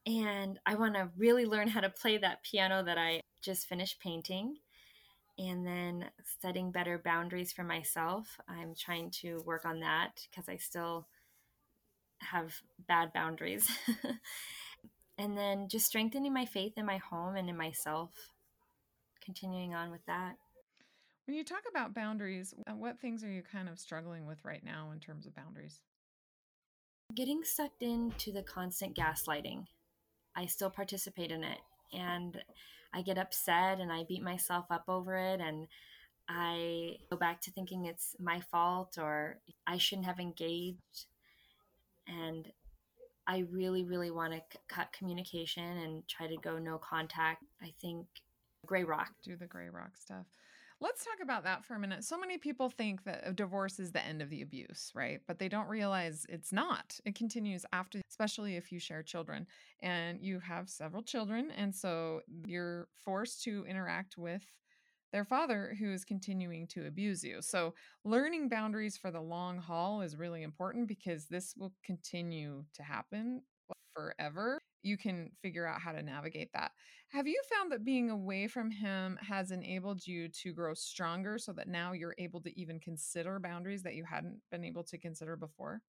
And 0.05 0.59
I 0.65 0.75
want 0.75 0.95
to 0.95 1.09
really 1.17 1.45
learn 1.45 1.67
how 1.67 1.81
to 1.81 1.89
play 1.89 2.17
that 2.17 2.43
piano 2.43 2.83
that 2.83 2.97
I 2.97 3.21
just 3.41 3.67
finished 3.67 3.99
painting 3.99 4.57
and 5.39 5.65
then 5.65 6.05
setting 6.41 6.71
better 6.71 6.97
boundaries 7.03 7.53
for 7.53 7.63
myself. 7.63 8.39
I'm 8.47 8.73
trying 8.77 9.11
to 9.21 9.41
work 9.45 9.65
on 9.65 9.81
that 9.81 10.21
because 10.29 10.49
I 10.49 10.57
still 10.57 11.07
have 12.19 12.53
bad 12.87 13.13
boundaries. 13.13 13.69
and 15.17 15.37
then 15.37 15.67
just 15.67 15.87
strengthening 15.87 16.33
my 16.33 16.45
faith 16.45 16.73
in 16.77 16.85
my 16.85 16.97
home 16.97 17.35
and 17.35 17.49
in 17.49 17.57
myself, 17.57 18.11
continuing 19.23 19.73
on 19.73 19.91
with 19.91 20.05
that. 20.05 20.35
When 21.25 21.35
you 21.35 21.43
talk 21.43 21.63
about 21.69 21.93
boundaries, 21.93 22.53
uh, 22.67 22.73
what 22.73 22.99
things 22.99 23.23
are 23.23 23.31
you 23.31 23.41
kind 23.41 23.67
of 23.67 23.79
struggling 23.79 24.25
with 24.25 24.45
right 24.45 24.63
now 24.63 24.91
in 24.93 24.99
terms 24.99 25.25
of 25.25 25.35
boundaries? 25.35 25.81
Getting 27.13 27.43
sucked 27.43 27.83
into 27.83 28.31
the 28.31 28.43
constant 28.43 28.95
gaslighting. 28.95 29.65
I 30.35 30.45
still 30.45 30.69
participate 30.69 31.31
in 31.31 31.43
it. 31.43 31.59
And 31.91 32.41
I 32.93 33.01
get 33.01 33.17
upset 33.17 33.79
and 33.79 33.91
I 33.91 34.05
beat 34.07 34.21
myself 34.21 34.65
up 34.69 34.85
over 34.87 35.17
it 35.17 35.41
and 35.41 35.67
I 36.29 36.97
go 37.09 37.17
back 37.17 37.41
to 37.41 37.51
thinking 37.51 37.85
it's 37.85 38.15
my 38.19 38.41
fault 38.51 38.97
or 38.97 39.39
I 39.65 39.77
shouldn't 39.77 40.07
have 40.07 40.19
engaged. 40.19 41.07
And 42.07 42.47
I 43.27 43.43
really, 43.51 43.83
really 43.83 44.11
want 44.11 44.33
to 44.33 44.39
c- 44.39 44.59
cut 44.69 44.91
communication 44.93 45.63
and 45.63 46.07
try 46.07 46.27
to 46.27 46.37
go 46.37 46.57
no 46.57 46.77
contact. 46.77 47.43
I 47.61 47.73
think 47.81 48.07
gray 48.65 48.83
rock. 48.83 49.11
Do 49.23 49.35
the 49.35 49.47
gray 49.47 49.69
rock 49.69 49.97
stuff. 49.97 50.25
Let's 50.79 51.03
talk 51.03 51.17
about 51.23 51.43
that 51.43 51.65
for 51.65 51.73
a 51.73 51.79
minute. 51.79 52.03
So 52.03 52.19
many 52.19 52.37
people 52.37 52.69
think 52.69 53.03
that 53.05 53.35
divorce 53.35 53.79
is 53.79 53.91
the 53.91 54.05
end 54.05 54.21
of 54.21 54.29
the 54.29 54.43
abuse, 54.43 54.91
right? 54.93 55.19
But 55.27 55.39
they 55.39 55.49
don't 55.49 55.67
realize 55.67 56.25
it's 56.29 56.53
not. 56.53 56.99
It 57.03 57.15
continues 57.15 57.65
after, 57.73 57.99
especially 58.11 58.57
if 58.57 58.71
you 58.71 58.79
share 58.79 59.01
children 59.01 59.47
and 59.81 60.21
you 60.21 60.39
have 60.39 60.69
several 60.69 61.01
children. 61.01 61.49
And 61.57 61.73
so 61.73 62.21
you're 62.45 62.87
forced 63.03 63.43
to 63.45 63.65
interact 63.67 64.19
with 64.19 64.43
their 65.11 65.25
father 65.25 65.75
who 65.79 65.91
is 65.91 66.05
continuing 66.05 66.67
to 66.67 66.85
abuse 66.87 67.23
you. 67.23 67.41
So, 67.41 67.75
learning 68.03 68.49
boundaries 68.49 68.97
for 68.97 69.11
the 69.11 69.21
long 69.21 69.57
haul 69.57 70.01
is 70.01 70.15
really 70.17 70.43
important 70.43 70.87
because 70.87 71.27
this 71.27 71.55
will 71.55 71.73
continue 71.83 72.65
to 72.73 72.83
happen 72.83 73.43
forever. 73.93 74.61
You 74.83 74.97
can 74.97 75.31
figure 75.41 75.65
out 75.65 75.81
how 75.81 75.91
to 75.91 76.03
navigate 76.03 76.51
that. 76.53 76.71
Have 77.09 77.27
you 77.27 77.41
found 77.49 77.71
that 77.71 77.83
being 77.83 78.09
away 78.09 78.47
from 78.47 78.69
him 78.71 79.17
has 79.17 79.51
enabled 79.51 80.05
you 80.05 80.29
to 80.29 80.53
grow 80.53 80.73
stronger 80.73 81.37
so 81.37 81.51
that 81.53 81.67
now 81.67 81.93
you're 81.93 82.15
able 82.17 82.41
to 82.41 82.59
even 82.59 82.79
consider 82.79 83.39
boundaries 83.39 83.83
that 83.83 83.95
you 83.95 84.03
hadn't 84.05 84.41
been 84.51 84.63
able 84.63 84.83
to 84.85 84.97
consider 84.97 85.35
before? 85.35 85.81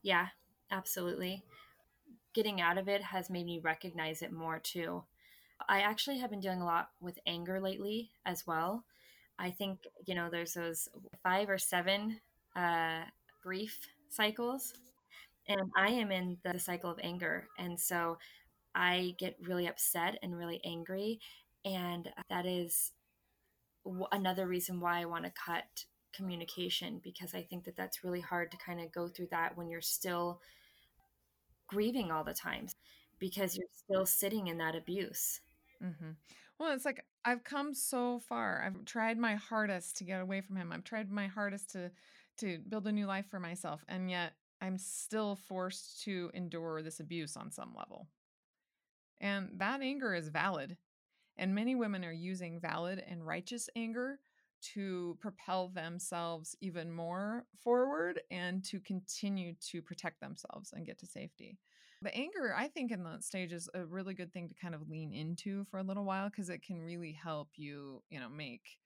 Yeah, 0.00 0.30
absolutely. 0.70 1.44
Getting 2.34 2.60
out 2.60 2.78
of 2.78 2.88
it 2.88 3.02
has 3.02 3.30
made 3.30 3.46
me 3.46 3.60
recognize 3.60 4.22
it 4.22 4.32
more 4.32 4.60
too. 4.60 5.06
I 5.68 5.80
actually 5.80 6.18
have 6.18 6.30
been 6.30 6.40
dealing 6.40 6.60
a 6.62 6.66
lot 6.66 6.90
with 7.00 7.18
anger 7.26 7.60
lately 7.60 8.10
as 8.24 8.46
well. 8.46 8.84
I 9.38 9.50
think, 9.50 9.80
you 10.06 10.14
know, 10.14 10.28
there's 10.30 10.54
those 10.54 10.88
five 11.22 11.48
or 11.50 11.58
seven 11.58 12.20
uh, 12.54 13.02
grief 13.42 13.78
cycles, 14.10 14.72
and 15.48 15.70
I 15.76 15.90
am 15.90 16.12
in 16.12 16.38
the 16.44 16.58
cycle 16.58 16.90
of 16.90 16.98
anger. 17.02 17.48
And 17.58 17.78
so 17.80 18.18
I 18.74 19.14
get 19.18 19.36
really 19.42 19.66
upset 19.68 20.18
and 20.22 20.36
really 20.38 20.60
angry. 20.64 21.20
And 21.64 22.08
that 22.30 22.46
is 22.46 22.92
another 24.12 24.46
reason 24.46 24.80
why 24.80 25.00
I 25.00 25.04
want 25.04 25.24
to 25.24 25.30
cut 25.32 25.84
communication 26.14 27.00
because 27.02 27.34
I 27.34 27.42
think 27.42 27.64
that 27.64 27.76
that's 27.76 28.02
really 28.02 28.20
hard 28.20 28.50
to 28.50 28.56
kind 28.56 28.80
of 28.80 28.92
go 28.92 29.08
through 29.08 29.28
that 29.30 29.56
when 29.56 29.68
you're 29.68 29.80
still 29.80 30.40
grieving 31.68 32.10
all 32.10 32.24
the 32.24 32.34
time 32.34 32.66
because 33.18 33.56
you're 33.56 33.66
still 33.72 34.06
sitting 34.06 34.46
in 34.48 34.58
that 34.58 34.74
abuse. 34.74 35.40
Mm-hmm. 35.82 36.10
Well, 36.58 36.72
it's 36.72 36.84
like 36.84 37.04
I've 37.24 37.44
come 37.44 37.74
so 37.74 38.20
far. 38.20 38.62
I've 38.64 38.84
tried 38.84 39.18
my 39.18 39.34
hardest 39.34 39.96
to 39.98 40.04
get 40.04 40.20
away 40.20 40.40
from 40.40 40.56
him. 40.56 40.72
I've 40.72 40.84
tried 40.84 41.10
my 41.10 41.26
hardest 41.26 41.70
to 41.72 41.90
to 42.38 42.58
build 42.68 42.86
a 42.86 42.92
new 42.92 43.06
life 43.06 43.26
for 43.30 43.40
myself, 43.40 43.84
and 43.88 44.10
yet 44.10 44.32
I'm 44.60 44.78
still 44.78 45.36
forced 45.36 46.02
to 46.04 46.30
endure 46.34 46.82
this 46.82 47.00
abuse 47.00 47.36
on 47.36 47.50
some 47.50 47.74
level. 47.76 48.08
And 49.20 49.50
that 49.56 49.80
anger 49.80 50.14
is 50.14 50.28
valid. 50.28 50.76
And 51.38 51.54
many 51.54 51.74
women 51.74 52.04
are 52.04 52.12
using 52.12 52.60
valid 52.60 53.02
and 53.06 53.26
righteous 53.26 53.68
anger 53.76 54.20
to 54.74 55.16
propel 55.20 55.68
themselves 55.68 56.56
even 56.60 56.92
more 56.92 57.44
forward 57.62 58.20
and 58.30 58.64
to 58.64 58.80
continue 58.80 59.54
to 59.70 59.82
protect 59.82 60.20
themselves 60.20 60.72
and 60.72 60.86
get 60.86 60.98
to 60.98 61.06
safety. 61.06 61.58
The 62.02 62.14
anger, 62.14 62.54
I 62.56 62.68
think, 62.68 62.92
in 62.92 63.02
that 63.04 63.24
stage 63.24 63.52
is 63.52 63.68
a 63.74 63.84
really 63.84 64.14
good 64.14 64.32
thing 64.32 64.48
to 64.48 64.54
kind 64.54 64.74
of 64.74 64.88
lean 64.88 65.12
into 65.12 65.64
for 65.70 65.78
a 65.78 65.82
little 65.82 66.04
while 66.04 66.28
because 66.28 66.50
it 66.50 66.62
can 66.62 66.80
really 66.80 67.12
help 67.12 67.48
you, 67.56 68.02
you 68.10 68.20
know, 68.20 68.28
make 68.28 68.78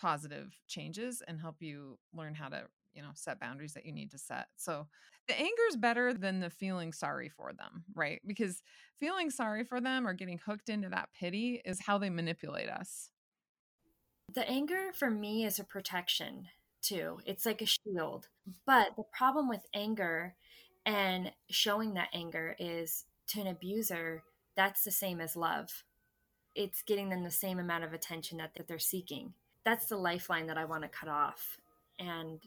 positive 0.00 0.52
changes 0.66 1.22
and 1.26 1.40
help 1.40 1.56
you 1.60 1.98
learn 2.14 2.34
how 2.34 2.48
to, 2.48 2.64
you 2.94 3.02
know, 3.02 3.10
set 3.14 3.40
boundaries 3.40 3.74
that 3.74 3.86
you 3.86 3.92
need 3.92 4.10
to 4.10 4.18
set. 4.18 4.48
So 4.56 4.86
the 5.28 5.38
anger 5.38 5.62
is 5.68 5.76
better 5.76 6.14
than 6.14 6.40
the 6.40 6.50
feeling 6.50 6.92
sorry 6.92 7.28
for 7.28 7.52
them, 7.52 7.84
right? 7.94 8.20
Because 8.26 8.62
feeling 8.98 9.30
sorry 9.30 9.64
for 9.64 9.80
them 9.80 10.06
or 10.06 10.12
getting 10.14 10.38
hooked 10.38 10.68
into 10.68 10.88
that 10.90 11.10
pity 11.18 11.60
is 11.64 11.80
how 11.80 11.98
they 11.98 12.10
manipulate 12.10 12.68
us. 12.68 13.10
The 14.32 14.48
anger 14.48 14.90
for 14.94 15.10
me 15.10 15.44
is 15.44 15.58
a 15.58 15.64
protection 15.64 16.48
too. 16.82 17.18
It's 17.24 17.46
like 17.46 17.62
a 17.62 17.66
shield. 17.66 18.28
But 18.64 18.96
the 18.96 19.04
problem 19.04 19.48
with 19.48 19.66
anger 19.74 20.34
and 20.84 21.32
showing 21.50 21.94
that 21.94 22.08
anger 22.12 22.56
is 22.58 23.04
to 23.28 23.40
an 23.40 23.48
abuser, 23.48 24.22
that's 24.54 24.84
the 24.84 24.90
same 24.90 25.20
as 25.20 25.36
love. 25.36 25.84
It's 26.54 26.82
getting 26.82 27.10
them 27.10 27.22
the 27.22 27.30
same 27.30 27.58
amount 27.58 27.84
of 27.84 27.92
attention 27.92 28.38
that, 28.38 28.54
that 28.56 28.68
they're 28.68 28.78
seeking. 28.78 29.34
That's 29.64 29.86
the 29.86 29.96
lifeline 29.96 30.46
that 30.46 30.58
I 30.58 30.64
want 30.64 30.82
to 30.82 30.88
cut 30.88 31.08
off 31.08 31.58
and 31.98 32.40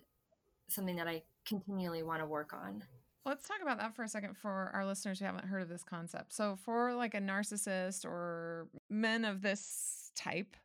something 0.68 0.96
that 0.96 1.08
I 1.08 1.24
continually 1.46 2.04
want 2.04 2.22
to 2.22 2.26
work 2.26 2.54
on. 2.54 2.84
Let's 3.26 3.48
talk 3.48 3.62
about 3.62 3.78
that 3.80 3.96
for 3.96 4.04
a 4.04 4.08
second 4.08 4.38
for 4.38 4.72
our 4.74 4.86
listeners 4.86 5.20
who 5.20 5.26
haven't 5.26 5.46
heard 5.46 5.62
of 5.62 5.70
this 5.70 5.84
concept. 5.84 6.34
So, 6.34 6.58
for 6.63 6.94
like 6.94 7.13
a 7.13 7.20
narcissist 7.20 8.06
or 8.06 8.68
men 8.89 9.26
of 9.26 9.42
this 9.42 10.12
type, 10.15 10.56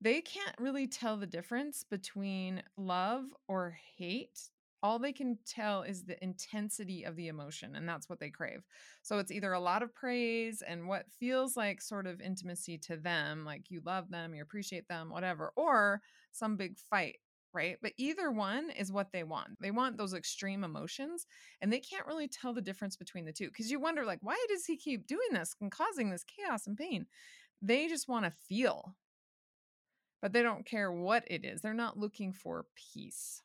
they 0.00 0.20
can't 0.20 0.54
really 0.58 0.86
tell 0.86 1.16
the 1.16 1.26
difference 1.26 1.84
between 1.84 2.62
love 2.76 3.24
or 3.48 3.76
hate. 3.96 4.50
All 4.82 4.98
they 4.98 5.12
can 5.12 5.38
tell 5.46 5.82
is 5.82 6.04
the 6.04 6.22
intensity 6.22 7.04
of 7.04 7.16
the 7.16 7.28
emotion 7.28 7.74
and 7.76 7.88
that's 7.88 8.08
what 8.08 8.20
they 8.20 8.30
crave. 8.30 8.62
So 9.02 9.18
it's 9.18 9.32
either 9.32 9.52
a 9.52 9.60
lot 9.60 9.82
of 9.82 9.94
praise 9.94 10.62
and 10.62 10.86
what 10.86 11.10
feels 11.18 11.56
like 11.56 11.80
sort 11.80 12.06
of 12.06 12.20
intimacy 12.20 12.78
to 12.78 12.96
them 12.96 13.44
like 13.44 13.70
you 13.70 13.80
love 13.84 14.10
them 14.10 14.34
you 14.34 14.42
appreciate 14.42 14.86
them 14.86 15.10
whatever 15.10 15.52
or 15.56 16.02
some 16.32 16.56
big 16.56 16.78
fight 16.78 17.16
right? 17.54 17.78
But 17.80 17.92
either 17.96 18.30
one 18.30 18.68
is 18.68 18.92
what 18.92 19.12
they 19.12 19.24
want. 19.24 19.58
They 19.60 19.70
want 19.70 19.96
those 19.96 20.12
extreme 20.12 20.62
emotions 20.62 21.26
and 21.62 21.72
they 21.72 21.80
can't 21.80 22.06
really 22.06 22.28
tell 22.28 22.52
the 22.52 22.60
difference 22.60 22.96
between 22.96 23.24
the 23.24 23.32
two 23.32 23.48
because 23.48 23.70
you 23.70 23.80
wonder 23.80 24.04
like 24.04 24.18
why 24.20 24.36
does 24.50 24.66
he 24.66 24.76
keep 24.76 25.06
doing 25.06 25.28
this 25.32 25.56
and 25.60 25.72
causing 25.72 26.10
this 26.10 26.24
chaos 26.24 26.66
and 26.66 26.76
pain? 26.76 27.06
They 27.62 27.88
just 27.88 28.08
want 28.08 28.26
to 28.26 28.30
feel 28.30 28.94
but 30.20 30.32
they 30.32 30.42
don't 30.42 30.66
care 30.66 30.90
what 30.90 31.24
it 31.26 31.44
is 31.44 31.60
they're 31.60 31.74
not 31.74 31.98
looking 31.98 32.32
for 32.32 32.66
peace 32.74 33.42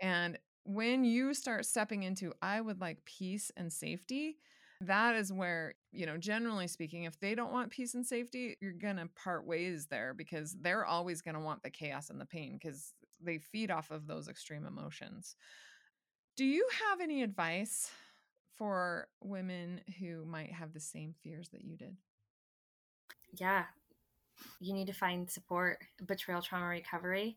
and 0.00 0.38
when 0.64 1.04
you 1.04 1.34
start 1.34 1.66
stepping 1.66 2.02
into, 2.02 2.32
I 2.42 2.60
would 2.60 2.80
like 2.80 3.04
peace 3.04 3.50
and 3.56 3.72
safety, 3.72 4.38
that 4.80 5.14
is 5.14 5.32
where, 5.32 5.74
you 5.92 6.06
know, 6.06 6.16
generally 6.16 6.66
speaking, 6.66 7.04
if 7.04 7.18
they 7.20 7.34
don't 7.34 7.52
want 7.52 7.70
peace 7.70 7.94
and 7.94 8.04
safety, 8.04 8.56
you're 8.60 8.72
going 8.72 8.96
to 8.96 9.08
part 9.14 9.46
ways 9.46 9.86
there 9.86 10.14
because 10.14 10.56
they're 10.60 10.84
always 10.84 11.22
going 11.22 11.36
to 11.36 11.40
want 11.40 11.62
the 11.62 11.70
chaos 11.70 12.10
and 12.10 12.20
the 12.20 12.26
pain 12.26 12.58
because 12.60 12.92
they 13.20 13.38
feed 13.38 13.70
off 13.70 13.90
of 13.90 14.06
those 14.06 14.28
extreme 14.28 14.66
emotions. 14.66 15.36
Do 16.36 16.44
you 16.44 16.66
have 16.88 17.00
any 17.00 17.22
advice 17.22 17.90
for 18.56 19.08
women 19.22 19.80
who 20.00 20.24
might 20.24 20.52
have 20.52 20.72
the 20.72 20.80
same 20.80 21.14
fears 21.22 21.50
that 21.50 21.64
you 21.64 21.76
did? 21.76 21.96
Yeah. 23.32 23.64
You 24.60 24.72
need 24.72 24.86
to 24.86 24.92
find 24.92 25.30
support, 25.30 25.78
betrayal 26.06 26.42
trauma 26.42 26.66
recovery 26.66 27.36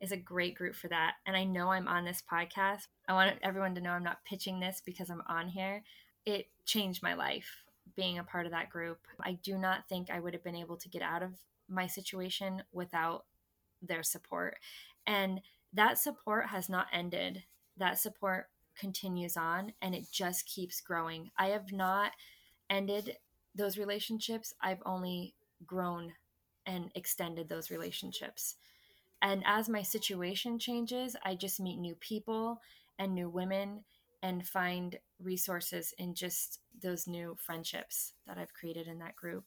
is 0.00 0.12
a 0.12 0.16
great 0.16 0.54
group 0.54 0.74
for 0.74 0.88
that. 0.88 1.14
And 1.26 1.36
I 1.36 1.44
know 1.44 1.70
I'm 1.70 1.88
on 1.88 2.04
this 2.04 2.22
podcast. 2.30 2.86
I 3.08 3.14
want 3.14 3.36
everyone 3.42 3.74
to 3.74 3.80
know 3.80 3.90
I'm 3.90 4.04
not 4.04 4.24
pitching 4.24 4.60
this 4.60 4.80
because 4.84 5.10
I'm 5.10 5.22
on 5.28 5.48
here. 5.48 5.82
It 6.24 6.46
changed 6.66 7.02
my 7.02 7.14
life 7.14 7.64
being 7.96 8.18
a 8.18 8.24
part 8.24 8.46
of 8.46 8.52
that 8.52 8.70
group. 8.70 8.98
I 9.20 9.32
do 9.42 9.58
not 9.58 9.88
think 9.88 10.10
I 10.10 10.20
would 10.20 10.34
have 10.34 10.44
been 10.44 10.54
able 10.54 10.76
to 10.76 10.88
get 10.88 11.02
out 11.02 11.22
of 11.22 11.32
my 11.68 11.86
situation 11.86 12.62
without 12.72 13.24
their 13.82 14.02
support. 14.02 14.56
And 15.06 15.40
that 15.72 15.98
support 15.98 16.46
has 16.46 16.68
not 16.68 16.86
ended. 16.92 17.44
That 17.76 17.98
support 17.98 18.46
continues 18.78 19.36
on 19.36 19.72
and 19.82 19.94
it 19.94 20.06
just 20.12 20.46
keeps 20.46 20.80
growing. 20.80 21.30
I 21.36 21.48
have 21.48 21.72
not 21.72 22.12
ended 22.70 23.16
those 23.54 23.78
relationships. 23.78 24.54
I've 24.62 24.82
only 24.86 25.34
grown 25.66 26.12
and 26.68 26.92
extended 26.94 27.48
those 27.48 27.70
relationships. 27.70 28.54
And 29.20 29.42
as 29.44 29.68
my 29.68 29.82
situation 29.82 30.60
changes, 30.60 31.16
I 31.24 31.34
just 31.34 31.58
meet 31.58 31.78
new 31.78 31.96
people 31.96 32.60
and 32.98 33.14
new 33.14 33.28
women 33.28 33.84
and 34.22 34.46
find 34.46 34.98
resources 35.20 35.94
in 35.98 36.14
just 36.14 36.60
those 36.80 37.06
new 37.06 37.36
friendships 37.40 38.12
that 38.26 38.38
I've 38.38 38.52
created 38.52 38.86
in 38.86 38.98
that 38.98 39.16
group. 39.16 39.44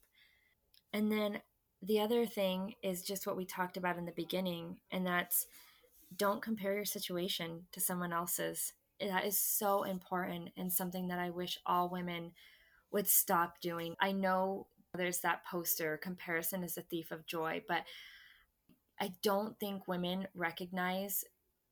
And 0.91 1.12
then 1.12 1.39
the 1.81 2.01
other 2.01 2.25
thing 2.25 2.75
is 2.84 3.03
just 3.03 3.25
what 3.27 3.38
we 3.38 3.45
talked 3.45 3.77
about 3.77 3.97
in 3.97 4.05
the 4.05 4.12
beginning, 4.12 4.79
and 4.91 5.05
that's 5.05 5.47
don't 6.17 6.41
compare 6.41 6.73
your 6.73 6.86
situation 6.86 7.65
to 7.71 7.79
someone 7.79 8.12
else's. 8.12 8.73
That 8.99 9.25
is 9.25 9.38
so 9.38 9.84
important 9.84 10.49
and 10.57 10.71
something 10.71 11.07
that 11.07 11.19
I 11.19 11.29
wish 11.29 11.60
all 11.65 11.89
women 11.89 12.34
would 12.91 13.07
stop 13.07 13.62
doing. 13.62 13.95
I 13.99 14.12
know 14.12 14.67
there's 14.97 15.19
that 15.19 15.45
poster 15.45 15.97
comparison 15.97 16.63
is 16.63 16.77
a 16.77 16.82
thief 16.82 17.12
of 17.12 17.25
joy, 17.25 17.63
but 17.67 17.84
I 18.99 19.13
don't 19.23 19.60
think 19.60 19.88
women 19.88 20.27
recognize 20.36 21.23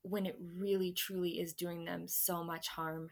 when 0.02 0.26
it 0.26 0.40
really 0.58 0.92
truly 0.92 1.40
is 1.40 1.54
doing 1.54 1.86
them 1.86 2.08
so 2.08 2.44
much 2.44 2.70
harm. 2.70 3.12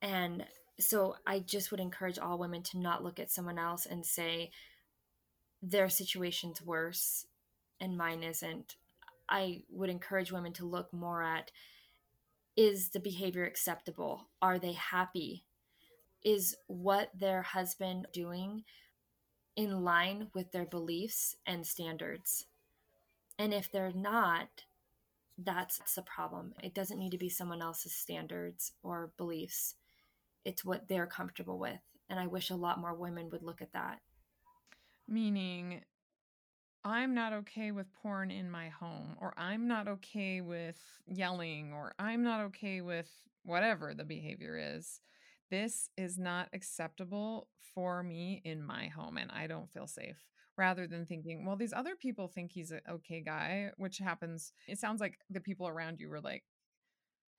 And 0.00 0.44
so 0.80 1.16
I 1.26 1.40
just 1.40 1.70
would 1.70 1.80
encourage 1.80 2.18
all 2.18 2.38
women 2.38 2.62
to 2.64 2.78
not 2.78 3.04
look 3.04 3.20
at 3.20 3.30
someone 3.30 3.58
else 3.58 3.86
and 3.86 4.04
say 4.04 4.50
their 5.62 5.88
situation's 5.88 6.62
worse 6.62 7.26
and 7.80 7.96
mine 7.96 8.22
isn't. 8.22 8.76
I 9.28 9.62
would 9.70 9.90
encourage 9.90 10.32
women 10.32 10.52
to 10.54 10.66
look 10.66 10.92
more 10.92 11.22
at 11.22 11.50
is 12.56 12.90
the 12.90 13.00
behavior 13.00 13.44
acceptable? 13.44 14.28
Are 14.40 14.58
they 14.58 14.72
happy? 14.72 15.44
Is 16.24 16.56
what 16.66 17.10
their 17.14 17.42
husband 17.42 18.06
doing 18.12 18.64
in 19.56 19.84
line 19.84 20.28
with 20.34 20.52
their 20.52 20.64
beliefs 20.64 21.36
and 21.46 21.66
standards? 21.66 22.46
And 23.38 23.52
if 23.52 23.70
they're 23.70 23.92
not, 23.92 24.48
that's 25.38 25.94
the 25.94 26.02
problem. 26.02 26.54
It 26.62 26.74
doesn't 26.74 26.98
need 26.98 27.12
to 27.12 27.18
be 27.18 27.28
someone 27.28 27.62
else's 27.62 27.92
standards 27.92 28.72
or 28.82 29.12
beliefs, 29.16 29.74
it's 30.44 30.64
what 30.64 30.88
they're 30.88 31.06
comfortable 31.06 31.58
with. 31.58 31.80
And 32.10 32.18
I 32.18 32.26
wish 32.26 32.50
a 32.50 32.56
lot 32.56 32.80
more 32.80 32.94
women 32.94 33.30
would 33.30 33.42
look 33.42 33.62
at 33.62 33.72
that. 33.72 34.00
Meaning, 35.08 35.82
I'm 36.84 37.14
not 37.14 37.32
okay 37.32 37.70
with 37.70 37.92
porn 37.94 38.30
in 38.30 38.50
my 38.50 38.68
home, 38.68 39.16
or 39.20 39.34
I'm 39.36 39.68
not 39.68 39.86
okay 39.86 40.40
with 40.40 40.76
yelling, 41.06 41.72
or 41.72 41.94
I'm 41.98 42.22
not 42.22 42.40
okay 42.46 42.80
with 42.80 43.08
whatever 43.44 43.94
the 43.94 44.04
behavior 44.04 44.58
is. 44.76 45.00
This 45.52 45.90
is 45.98 46.18
not 46.18 46.48
acceptable 46.54 47.46
for 47.74 48.02
me 48.02 48.40
in 48.42 48.64
my 48.64 48.86
home, 48.86 49.18
and 49.18 49.30
I 49.30 49.46
don't 49.46 49.70
feel 49.70 49.86
safe. 49.86 50.16
Rather 50.56 50.86
than 50.86 51.04
thinking, 51.04 51.44
well, 51.44 51.56
these 51.56 51.74
other 51.74 51.94
people 51.94 52.26
think 52.26 52.52
he's 52.52 52.70
an 52.70 52.80
okay 52.88 53.20
guy, 53.20 53.70
which 53.76 53.98
happens. 53.98 54.54
It 54.66 54.78
sounds 54.78 54.98
like 54.98 55.18
the 55.28 55.42
people 55.42 55.68
around 55.68 56.00
you 56.00 56.08
were 56.08 56.22
like, 56.22 56.42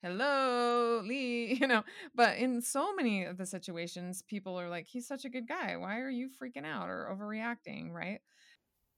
hello, 0.00 1.02
Lee, 1.04 1.54
you 1.60 1.66
know. 1.66 1.82
But 2.14 2.38
in 2.38 2.62
so 2.62 2.94
many 2.94 3.24
of 3.24 3.36
the 3.36 3.46
situations, 3.46 4.22
people 4.22 4.60
are 4.60 4.68
like, 4.68 4.86
he's 4.86 5.08
such 5.08 5.24
a 5.24 5.28
good 5.28 5.48
guy. 5.48 5.76
Why 5.76 5.98
are 5.98 6.08
you 6.08 6.28
freaking 6.40 6.64
out 6.64 6.88
or 6.88 7.12
overreacting, 7.12 7.90
right? 7.90 8.20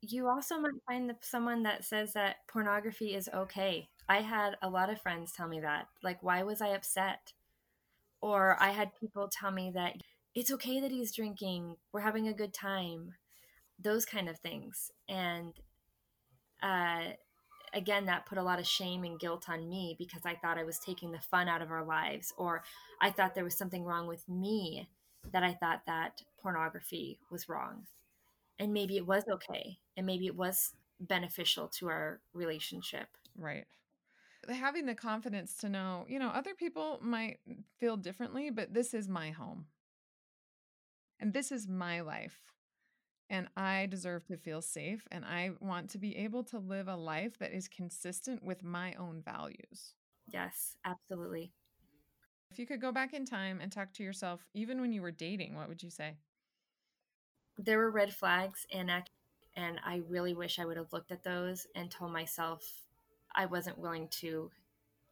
You 0.02 0.29
also 0.29 0.59
might 0.59 0.72
find 0.87 1.14
someone 1.22 1.62
that 1.62 1.87
says 1.87 2.12
that 2.12 2.37
pornography 2.48 3.14
is 3.14 3.31
okay. 3.33 3.88
I 4.11 4.20
had 4.20 4.59
a 4.61 4.68
lot 4.68 4.90
of 4.90 5.00
friends 5.00 5.33
tell 5.33 5.48
me 5.48 5.61
that. 5.61 5.87
Like, 6.02 6.22
why 6.22 6.42
was 6.42 6.61
I 6.61 6.68
upset? 6.68 7.33
Or 8.20 8.57
I 8.61 8.70
had 8.70 8.98
people 8.98 9.29
tell 9.29 9.50
me 9.50 9.70
that 9.74 9.94
it's 10.35 10.50
okay 10.52 10.81
that 10.81 10.90
he's 10.90 11.14
drinking. 11.14 11.76
We're 11.92 12.00
having 12.00 12.29
a 12.29 12.35
good 12.35 12.52
time. 12.52 13.14
Those 13.79 14.05
kind 14.05 14.29
of 14.29 14.38
things. 14.38 14.90
And 15.09 15.52
uh, 16.62 17.12
again, 17.72 18.07
that 18.07 18.26
put 18.26 18.38
a 18.38 18.42
lot 18.42 18.59
of 18.59 18.66
shame 18.66 19.05
and 19.05 19.20
guilt 19.20 19.46
on 19.48 19.68
me 19.68 19.96
because 19.98 20.22
I 20.24 20.35
thought 20.35 20.59
I 20.59 20.64
was 20.64 20.79
taking 20.79 21.12
the 21.12 21.20
fun 21.20 21.48
out 21.48 21.62
of 21.62 21.70
our 21.70 21.85
lives, 21.85 22.33
or 22.37 22.62
I 23.00 23.11
thought 23.11 23.35
there 23.35 23.44
was 23.44 23.57
something 23.57 23.85
wrong 23.85 24.07
with 24.07 24.29
me 24.29 24.88
that 25.33 25.42
I 25.42 25.55
thought 25.55 25.83
that 25.87 26.22
pornography 26.40 27.18
was 27.31 27.48
wrong 27.48 27.87
and 28.59 28.72
maybe 28.72 28.96
it 28.96 29.07
was 29.07 29.24
okay 29.31 29.79
and 29.96 30.07
maybe 30.07 30.26
it 30.26 30.37
was 30.37 30.72
beneficial 31.00 31.68
to 31.68 31.88
our 31.88 32.20
relationship 32.33 33.09
right 33.37 33.66
having 34.48 34.87
the 34.87 34.94
confidence 34.94 35.56
to 35.56 35.68
know 35.68 36.04
you 36.09 36.18
know 36.18 36.28
other 36.28 36.54
people 36.54 36.98
might 37.02 37.38
feel 37.78 37.96
differently 37.96 38.50
but 38.50 38.72
this 38.72 38.94
is 38.94 39.09
my 39.09 39.30
home 39.30 39.66
and 41.20 41.32
this 41.32 41.50
is 41.50 41.66
my 41.68 42.00
life 42.00 42.52
and 43.28 43.48
I 43.56 43.87
deserve 43.87 44.24
to 44.26 44.37
feel 44.37 44.62
safe 44.62 45.06
and 45.11 45.24
I 45.24 45.50
want 45.61 45.90
to 45.90 45.98
be 45.98 46.16
able 46.16 46.44
to 46.44 46.59
live 46.59 46.87
a 46.87 46.94
life 46.94 47.38
that 47.38 47.52
is 47.52 47.66
consistent 47.66 48.40
with 48.44 48.62
my 48.62 48.94
own 48.94 49.20
values. 49.20 49.94
Yes, 50.32 50.76
absolutely. 50.85 51.52
If 52.52 52.61
you 52.61 52.66
could 52.66 52.80
go 52.80 52.92
back 52.92 53.14
in 53.14 53.24
time 53.24 53.61
and 53.61 53.72
talk 53.72 53.92
to 53.94 54.04
yourself 54.04 54.46
even 54.54 54.80
when 54.80 54.92
you 54.92 55.02
were 55.02 55.11
dating, 55.11 55.56
what 55.56 55.68
would 55.68 55.82
you 55.82 55.90
say? 55.90 56.18
there 57.59 57.78
were 57.78 57.90
red 57.90 58.12
flags 58.12 58.66
and 58.72 58.90
and 59.59 59.80
I 59.85 60.02
really 60.09 60.35
wish 60.35 60.59
I 60.59 60.66
would 60.66 60.76
have 60.76 60.92
looked 60.92 61.11
at 61.11 61.24
those 61.24 61.66
and 61.74 61.90
told 61.90 62.12
myself 62.12 62.86
I 63.37 63.46
wasn't 63.46 63.79
willing 63.79 64.09
to 64.20 64.51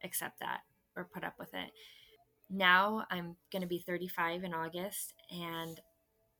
accept 0.03 0.39
that 0.39 0.61
or 0.95 1.07
put 1.13 1.23
up 1.23 1.35
with 1.39 1.53
it. 1.53 1.71
Now 2.49 3.05
I'm 3.09 3.35
going 3.51 3.61
to 3.61 3.67
be 3.67 3.79
35 3.79 4.43
in 4.43 4.53
August 4.53 5.13
and 5.31 5.79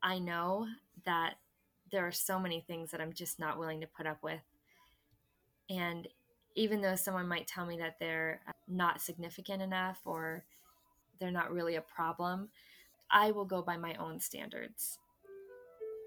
I 0.03 0.19
know 0.19 0.67
that 1.05 1.35
there 1.91 2.05
are 2.05 2.11
so 2.11 2.39
many 2.39 2.61
things 2.61 2.91
that 2.91 3.01
I'm 3.01 3.13
just 3.13 3.39
not 3.39 3.57
willing 3.57 3.81
to 3.81 3.87
put 3.87 4.05
up 4.05 4.21
with. 4.21 4.41
And 5.69 6.07
even 6.55 6.81
though 6.81 6.95
someone 6.95 7.27
might 7.27 7.47
tell 7.47 7.65
me 7.65 7.77
that 7.77 7.97
they're 7.99 8.41
uh, 8.47 8.51
not 8.67 9.01
significant 9.01 9.61
enough 9.61 9.99
or 10.05 10.45
they're 11.19 11.31
not 11.31 11.51
really 11.51 11.75
a 11.75 11.81
problem, 11.81 12.49
I 13.09 13.31
will 13.31 13.45
go 13.45 13.61
by 13.61 13.77
my 13.77 13.95
own 13.95 14.19
standards 14.19 14.99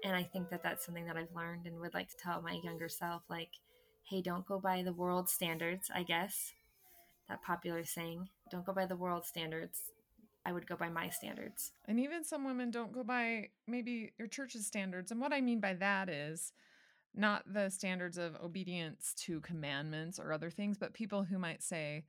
and 0.03 0.15
i 0.15 0.23
think 0.23 0.49
that 0.49 0.63
that's 0.63 0.85
something 0.85 1.05
that 1.05 1.17
i've 1.17 1.35
learned 1.35 1.65
and 1.65 1.79
would 1.79 1.93
like 1.93 2.09
to 2.09 2.17
tell 2.17 2.41
my 2.41 2.59
younger 2.63 2.89
self 2.89 3.21
like 3.29 3.49
hey 4.03 4.21
don't 4.21 4.45
go 4.45 4.59
by 4.59 4.81
the 4.83 4.93
world 4.93 5.29
standards 5.29 5.89
i 5.93 6.03
guess. 6.03 6.53
That 7.27 7.43
popular 7.43 7.85
saying 7.85 8.27
don't 8.49 8.65
go 8.65 8.73
by 8.73 8.87
the 8.87 8.95
world 8.95 9.25
standards. 9.25 9.91
I 10.45 10.51
would 10.51 10.67
go 10.67 10.75
by 10.75 10.89
my 10.89 11.09
standards. 11.09 11.73
And 11.87 11.99
even 11.99 12.23
some 12.23 12.43
women 12.43 12.71
don't 12.71 12.91
go 12.91 13.03
by 13.03 13.49
maybe 13.67 14.13
your 14.17 14.27
church's 14.27 14.65
standards. 14.65 15.11
And 15.11 15.21
what 15.21 15.33
i 15.33 15.41
mean 15.41 15.59
by 15.59 15.73
that 15.75 16.09
is 16.09 16.51
not 17.15 17.43
the 17.51 17.69
standards 17.69 18.17
of 18.17 18.35
obedience 18.43 19.13
to 19.17 19.41
commandments 19.41 20.19
or 20.19 20.31
other 20.31 20.49
things 20.49 20.77
but 20.77 20.93
people 20.93 21.23
who 21.23 21.39
might 21.39 21.63
say 21.63 22.03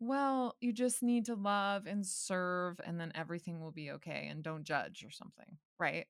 well 0.00 0.56
you 0.60 0.72
just 0.72 1.02
need 1.02 1.24
to 1.26 1.34
love 1.34 1.86
and 1.86 2.06
serve 2.06 2.80
and 2.84 2.98
then 3.00 3.12
everything 3.14 3.60
will 3.60 3.70
be 3.70 3.90
okay 3.90 4.28
and 4.30 4.42
don't 4.42 4.64
judge 4.64 5.04
or 5.04 5.10
something 5.10 5.58
right 5.78 6.06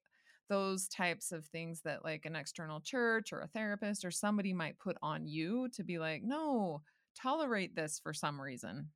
those 0.48 0.88
types 0.88 1.32
of 1.32 1.46
things 1.46 1.80
that 1.82 2.04
like 2.04 2.24
an 2.24 2.36
external 2.36 2.80
church 2.80 3.32
or 3.32 3.40
a 3.40 3.48
therapist 3.48 4.04
or 4.04 4.10
somebody 4.10 4.52
might 4.52 4.78
put 4.78 4.96
on 5.02 5.26
you 5.26 5.68
to 5.70 5.82
be 5.82 5.98
like, 5.98 6.22
no, 6.22 6.82
tolerate 7.20 7.74
this 7.74 7.98
for 7.98 8.12
some 8.12 8.40
reason 8.40 8.88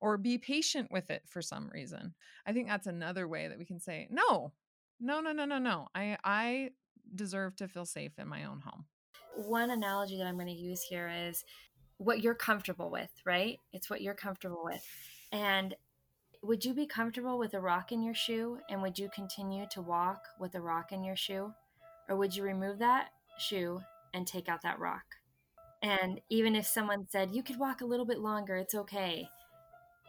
or 0.00 0.16
be 0.16 0.38
patient 0.38 0.90
with 0.90 1.10
it 1.10 1.22
for 1.26 1.42
some 1.42 1.68
reason. 1.72 2.14
I 2.46 2.52
think 2.52 2.68
that's 2.68 2.86
another 2.86 3.28
way 3.28 3.48
that 3.48 3.58
we 3.58 3.64
can 3.64 3.80
say, 3.80 4.08
no, 4.10 4.52
no, 4.98 5.20
no, 5.20 5.32
no, 5.32 5.44
no, 5.44 5.58
no. 5.58 5.88
I, 5.94 6.16
I 6.24 6.70
deserve 7.14 7.56
to 7.56 7.68
feel 7.68 7.84
safe 7.84 8.12
in 8.18 8.28
my 8.28 8.44
own 8.44 8.60
home. 8.60 8.84
One 9.36 9.70
analogy 9.70 10.16
that 10.18 10.26
I'm 10.26 10.36
going 10.36 10.46
to 10.46 10.52
use 10.52 10.82
here 10.82 11.10
is 11.28 11.44
what 11.98 12.22
you're 12.22 12.34
comfortable 12.34 12.90
with, 12.90 13.10
right? 13.24 13.58
It's 13.72 13.90
what 13.90 14.00
you're 14.00 14.14
comfortable 14.14 14.62
with. 14.64 14.84
And 15.32 15.74
would 16.42 16.64
you 16.64 16.72
be 16.72 16.86
comfortable 16.86 17.38
with 17.38 17.54
a 17.54 17.60
rock 17.60 17.92
in 17.92 18.02
your 18.02 18.14
shoe 18.14 18.58
and 18.68 18.80
would 18.80 18.98
you 18.98 19.10
continue 19.14 19.66
to 19.70 19.82
walk 19.82 20.22
with 20.38 20.54
a 20.54 20.60
rock 20.60 20.92
in 20.92 21.04
your 21.04 21.16
shoe? 21.16 21.52
Or 22.08 22.16
would 22.16 22.34
you 22.34 22.42
remove 22.42 22.78
that 22.78 23.10
shoe 23.38 23.80
and 24.14 24.26
take 24.26 24.48
out 24.48 24.62
that 24.62 24.78
rock? 24.78 25.04
And 25.82 26.20
even 26.28 26.56
if 26.56 26.66
someone 26.66 27.06
said, 27.08 27.34
you 27.34 27.42
could 27.42 27.58
walk 27.58 27.80
a 27.80 27.86
little 27.86 28.06
bit 28.06 28.18
longer, 28.18 28.56
it's 28.56 28.74
okay. 28.74 29.28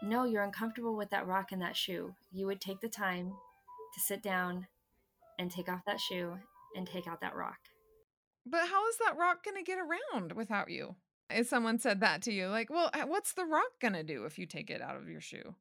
No, 0.01 0.23
you're 0.23 0.43
uncomfortable 0.43 0.95
with 0.95 1.09
that 1.11 1.27
rock 1.27 1.51
in 1.51 1.59
that 1.59 1.77
shoe. 1.77 2.13
You 2.31 2.47
would 2.47 2.59
take 2.59 2.81
the 2.81 2.89
time 2.89 3.33
to 3.93 3.99
sit 3.99 4.23
down 4.23 4.67
and 5.37 5.51
take 5.51 5.69
off 5.69 5.85
that 5.85 5.99
shoe 5.99 6.37
and 6.75 6.87
take 6.87 7.07
out 7.07 7.21
that 7.21 7.35
rock. 7.35 7.59
But 8.45 8.67
how 8.67 8.87
is 8.87 8.97
that 8.97 9.17
rock 9.17 9.43
going 9.43 9.57
to 9.57 9.63
get 9.63 9.77
around 9.77 10.31
without 10.31 10.71
you? 10.71 10.95
If 11.29 11.47
someone 11.47 11.77
said 11.77 11.99
that 11.99 12.21
to 12.23 12.33
you, 12.33 12.47
like, 12.47 12.69
well, 12.69 12.89
what's 13.05 13.33
the 13.33 13.45
rock 13.45 13.79
going 13.79 13.93
to 13.93 14.03
do 14.03 14.25
if 14.25 14.39
you 14.39 14.45
take 14.45 14.69
it 14.69 14.81
out 14.81 14.97
of 14.97 15.07
your 15.07 15.21
shoe? 15.21 15.55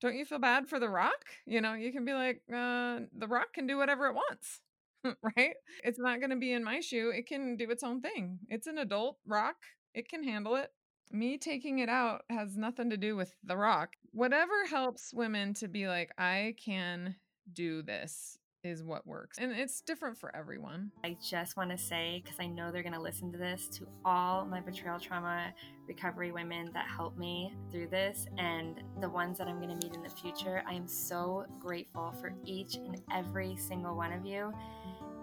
Don't 0.00 0.16
you 0.16 0.24
feel 0.24 0.38
bad 0.38 0.68
for 0.68 0.78
the 0.78 0.88
rock? 0.88 1.24
You 1.46 1.60
know, 1.60 1.74
you 1.74 1.92
can 1.92 2.04
be 2.04 2.12
like, 2.12 2.42
uh, 2.52 3.00
the 3.16 3.28
rock 3.28 3.52
can 3.54 3.66
do 3.66 3.76
whatever 3.76 4.06
it 4.06 4.14
wants, 4.14 4.60
right? 5.36 5.54
It's 5.84 5.98
not 5.98 6.20
going 6.20 6.30
to 6.30 6.36
be 6.36 6.52
in 6.52 6.64
my 6.64 6.80
shoe. 6.80 7.12
It 7.14 7.26
can 7.26 7.56
do 7.56 7.70
its 7.70 7.82
own 7.82 8.00
thing. 8.00 8.38
It's 8.48 8.66
an 8.66 8.78
adult 8.78 9.18
rock, 9.26 9.56
it 9.94 10.08
can 10.08 10.22
handle 10.22 10.56
it. 10.56 10.70
Me 11.12 11.36
taking 11.38 11.80
it 11.80 11.88
out 11.88 12.22
has 12.30 12.56
nothing 12.56 12.90
to 12.90 12.96
do 12.96 13.16
with 13.16 13.34
the 13.42 13.56
rock. 13.56 13.94
Whatever 14.12 14.66
helps 14.68 15.12
women 15.12 15.54
to 15.54 15.66
be 15.66 15.88
like, 15.88 16.10
I 16.16 16.54
can 16.64 17.16
do 17.52 17.82
this 17.82 18.38
is 18.62 18.82
what 18.82 19.06
works. 19.06 19.38
And 19.38 19.52
it's 19.52 19.80
different 19.80 20.18
for 20.18 20.34
everyone. 20.34 20.90
I 21.04 21.16
just 21.22 21.56
want 21.56 21.70
to 21.70 21.78
say, 21.78 22.20
because 22.22 22.38
I 22.40 22.46
know 22.46 22.70
they're 22.70 22.82
going 22.82 22.94
to 22.94 23.00
listen 23.00 23.32
to 23.32 23.38
this, 23.38 23.68
to 23.78 23.86
all 24.04 24.44
my 24.44 24.60
betrayal 24.60 24.98
trauma 24.98 25.52
recovery 25.88 26.30
women 26.30 26.70
that 26.74 26.86
helped 26.86 27.18
me 27.18 27.54
through 27.70 27.88
this 27.88 28.26
and 28.38 28.82
the 29.00 29.08
ones 29.08 29.38
that 29.38 29.48
I'm 29.48 29.56
going 29.60 29.76
to 29.76 29.86
meet 29.86 29.96
in 29.96 30.02
the 30.02 30.10
future, 30.10 30.62
I 30.68 30.74
am 30.74 30.86
so 30.86 31.46
grateful 31.58 32.12
for 32.20 32.32
each 32.44 32.76
and 32.76 33.00
every 33.12 33.56
single 33.56 33.96
one 33.96 34.12
of 34.12 34.24
you. 34.26 34.52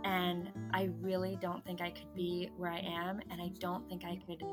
And 0.04 0.52
I 0.74 0.90
really 1.02 1.38
don't 1.42 1.66
think 1.66 1.82
I 1.82 1.90
could 1.90 2.14
be 2.16 2.50
where 2.56 2.72
I 2.72 2.80
am, 2.80 3.20
and 3.30 3.42
I 3.42 3.50
don't 3.60 3.90
think 3.90 4.06
I 4.06 4.20
could 4.28 4.44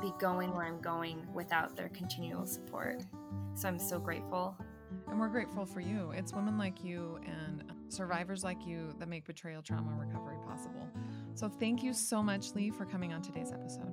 be 0.00 0.12
going 0.18 0.52
where 0.52 0.64
I'm 0.64 0.80
going 0.80 1.26
without 1.32 1.76
their 1.76 1.90
continual 1.90 2.46
support. 2.46 3.02
So 3.54 3.68
I'm 3.68 3.78
so 3.78 3.98
grateful. 3.98 4.56
And 5.08 5.20
we're 5.20 5.28
grateful 5.28 5.64
for 5.66 5.80
you. 5.80 6.12
It's 6.14 6.32
women 6.32 6.58
like 6.58 6.82
you 6.84 7.18
and 7.26 7.62
um, 7.70 7.76
survivors 7.88 8.42
like 8.42 8.66
you 8.66 8.94
that 8.98 9.08
make 9.08 9.24
betrayal 9.24 9.62
trauma 9.62 9.92
recovery 9.98 10.36
possible. 10.46 10.88
So 11.34 11.48
thank 11.48 11.82
you 11.82 11.92
so 11.92 12.22
much, 12.22 12.54
Lee, 12.54 12.70
for 12.70 12.84
coming 12.84 13.12
on 13.12 13.22
today's 13.22 13.52
episode. 13.52 13.92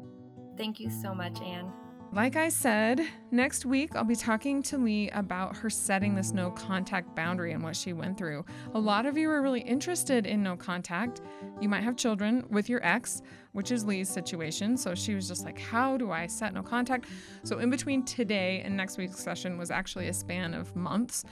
Thank 0.57 0.79
you 0.79 0.89
so 0.89 1.13
much, 1.13 1.41
Anne. 1.41 1.71
Like 2.13 2.35
I 2.35 2.49
said, 2.49 3.07
next 3.31 3.65
week 3.65 3.95
I'll 3.95 4.03
be 4.03 4.17
talking 4.17 4.61
to 4.63 4.77
Lee 4.77 5.09
about 5.11 5.55
her 5.55 5.69
setting 5.69 6.13
this 6.13 6.33
no 6.33 6.51
contact 6.51 7.15
boundary 7.15 7.53
and 7.53 7.63
what 7.63 7.73
she 7.73 7.93
went 7.93 8.17
through. 8.17 8.43
A 8.73 8.79
lot 8.79 9.05
of 9.05 9.17
you 9.17 9.29
are 9.29 9.41
really 9.41 9.61
interested 9.61 10.25
in 10.25 10.43
no 10.43 10.57
contact. 10.57 11.21
You 11.61 11.69
might 11.69 11.83
have 11.83 11.95
children 11.95 12.45
with 12.49 12.67
your 12.67 12.85
ex, 12.85 13.21
which 13.53 13.71
is 13.71 13.85
Lee's 13.85 14.09
situation. 14.09 14.75
So 14.75 14.93
she 14.93 15.15
was 15.15 15.25
just 15.25 15.45
like, 15.45 15.57
How 15.57 15.95
do 15.95 16.11
I 16.11 16.27
set 16.27 16.53
no 16.53 16.61
contact? 16.61 17.05
So, 17.43 17.59
in 17.59 17.69
between 17.69 18.03
today 18.03 18.61
and 18.65 18.75
next 18.75 18.97
week's 18.97 19.19
session 19.19 19.57
was 19.57 19.71
actually 19.71 20.09
a 20.09 20.13
span 20.13 20.53
of 20.53 20.75
months 20.75 21.23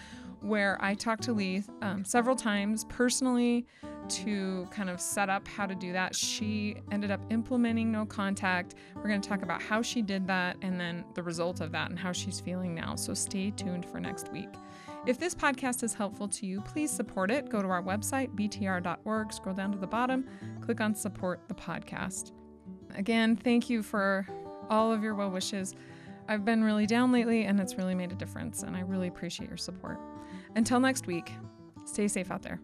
where 0.42 0.78
I 0.80 0.94
talked 0.94 1.24
to 1.24 1.34
Lee 1.34 1.64
um, 1.82 2.06
several 2.06 2.36
times 2.36 2.86
personally 2.86 3.66
to 4.10 4.68
kind 4.72 4.90
of 4.90 5.00
set 5.00 5.30
up 5.30 5.48
how 5.48 5.66
to 5.66 5.76
do 5.76 5.94
that. 5.94 6.16
She 6.16 6.78
ended 6.92 7.12
up 7.12 7.22
implementing 7.30 7.92
no 7.92 8.06
contact. 8.06 8.76
We're 8.96 9.08
going 9.08 9.22
to 9.22 9.30
talk 9.30 9.44
about 9.44 9.62
how 9.62 9.82
she 9.82 10.02
did 10.02 10.28
that 10.28 10.58
and 10.62 10.80
then 10.80 11.06
the 11.14 11.24
result 11.24 11.62
of 11.62 11.72
that 11.74 11.90
and 11.90 12.00
how 12.00 12.12
she's 12.12 12.40
feeling 12.40 12.74
now. 12.74 12.96
So 12.96 13.14
stay 13.14 13.52
tuned 13.52 13.86
for 13.86 14.00
next 14.00 14.32
week. 14.32 14.50
If 15.06 15.18
this 15.18 15.34
podcast 15.34 15.84
is 15.84 15.94
helpful 15.94 16.28
to 16.28 16.46
you, 16.46 16.62
please 16.62 16.92
support 16.92 17.32
it. 17.32 17.50
Go 17.50 17.62
to 17.62 17.70
our 17.70 17.82
website, 17.82 18.36
btr.org, 18.36 19.34
scroll 19.34 19.56
down 19.56 19.72
to 19.72 19.78
the 19.78 19.88
bottom, 19.88 20.26
click 20.62 20.82
on 20.82 20.94
support 20.94 21.42
the 21.48 21.54
podcast. 21.54 22.32
Again, 22.96 23.36
thank 23.36 23.70
you 23.70 23.82
for 23.82 24.28
all 24.70 24.92
of 24.92 25.04
your 25.04 25.16
well 25.16 25.32
wishes. 25.32 25.76
I've 26.28 26.46
been 26.46 26.64
really 26.64 26.86
down 26.86 27.12
lately 27.12 27.46
and 27.46 27.60
it's 27.60 27.76
really 27.76 27.96
made 27.96 28.12
a 28.12 28.16
difference, 28.16 28.62
and 28.64 28.76
I 28.76 28.82
really 28.82 29.08
appreciate 29.08 29.50
your 29.50 29.58
support. 29.58 30.00
Until 30.56 30.80
next 30.80 31.08
week, 31.08 31.32
stay 31.86 32.08
safe 32.08 32.32
out 32.32 32.42
there. 32.42 32.60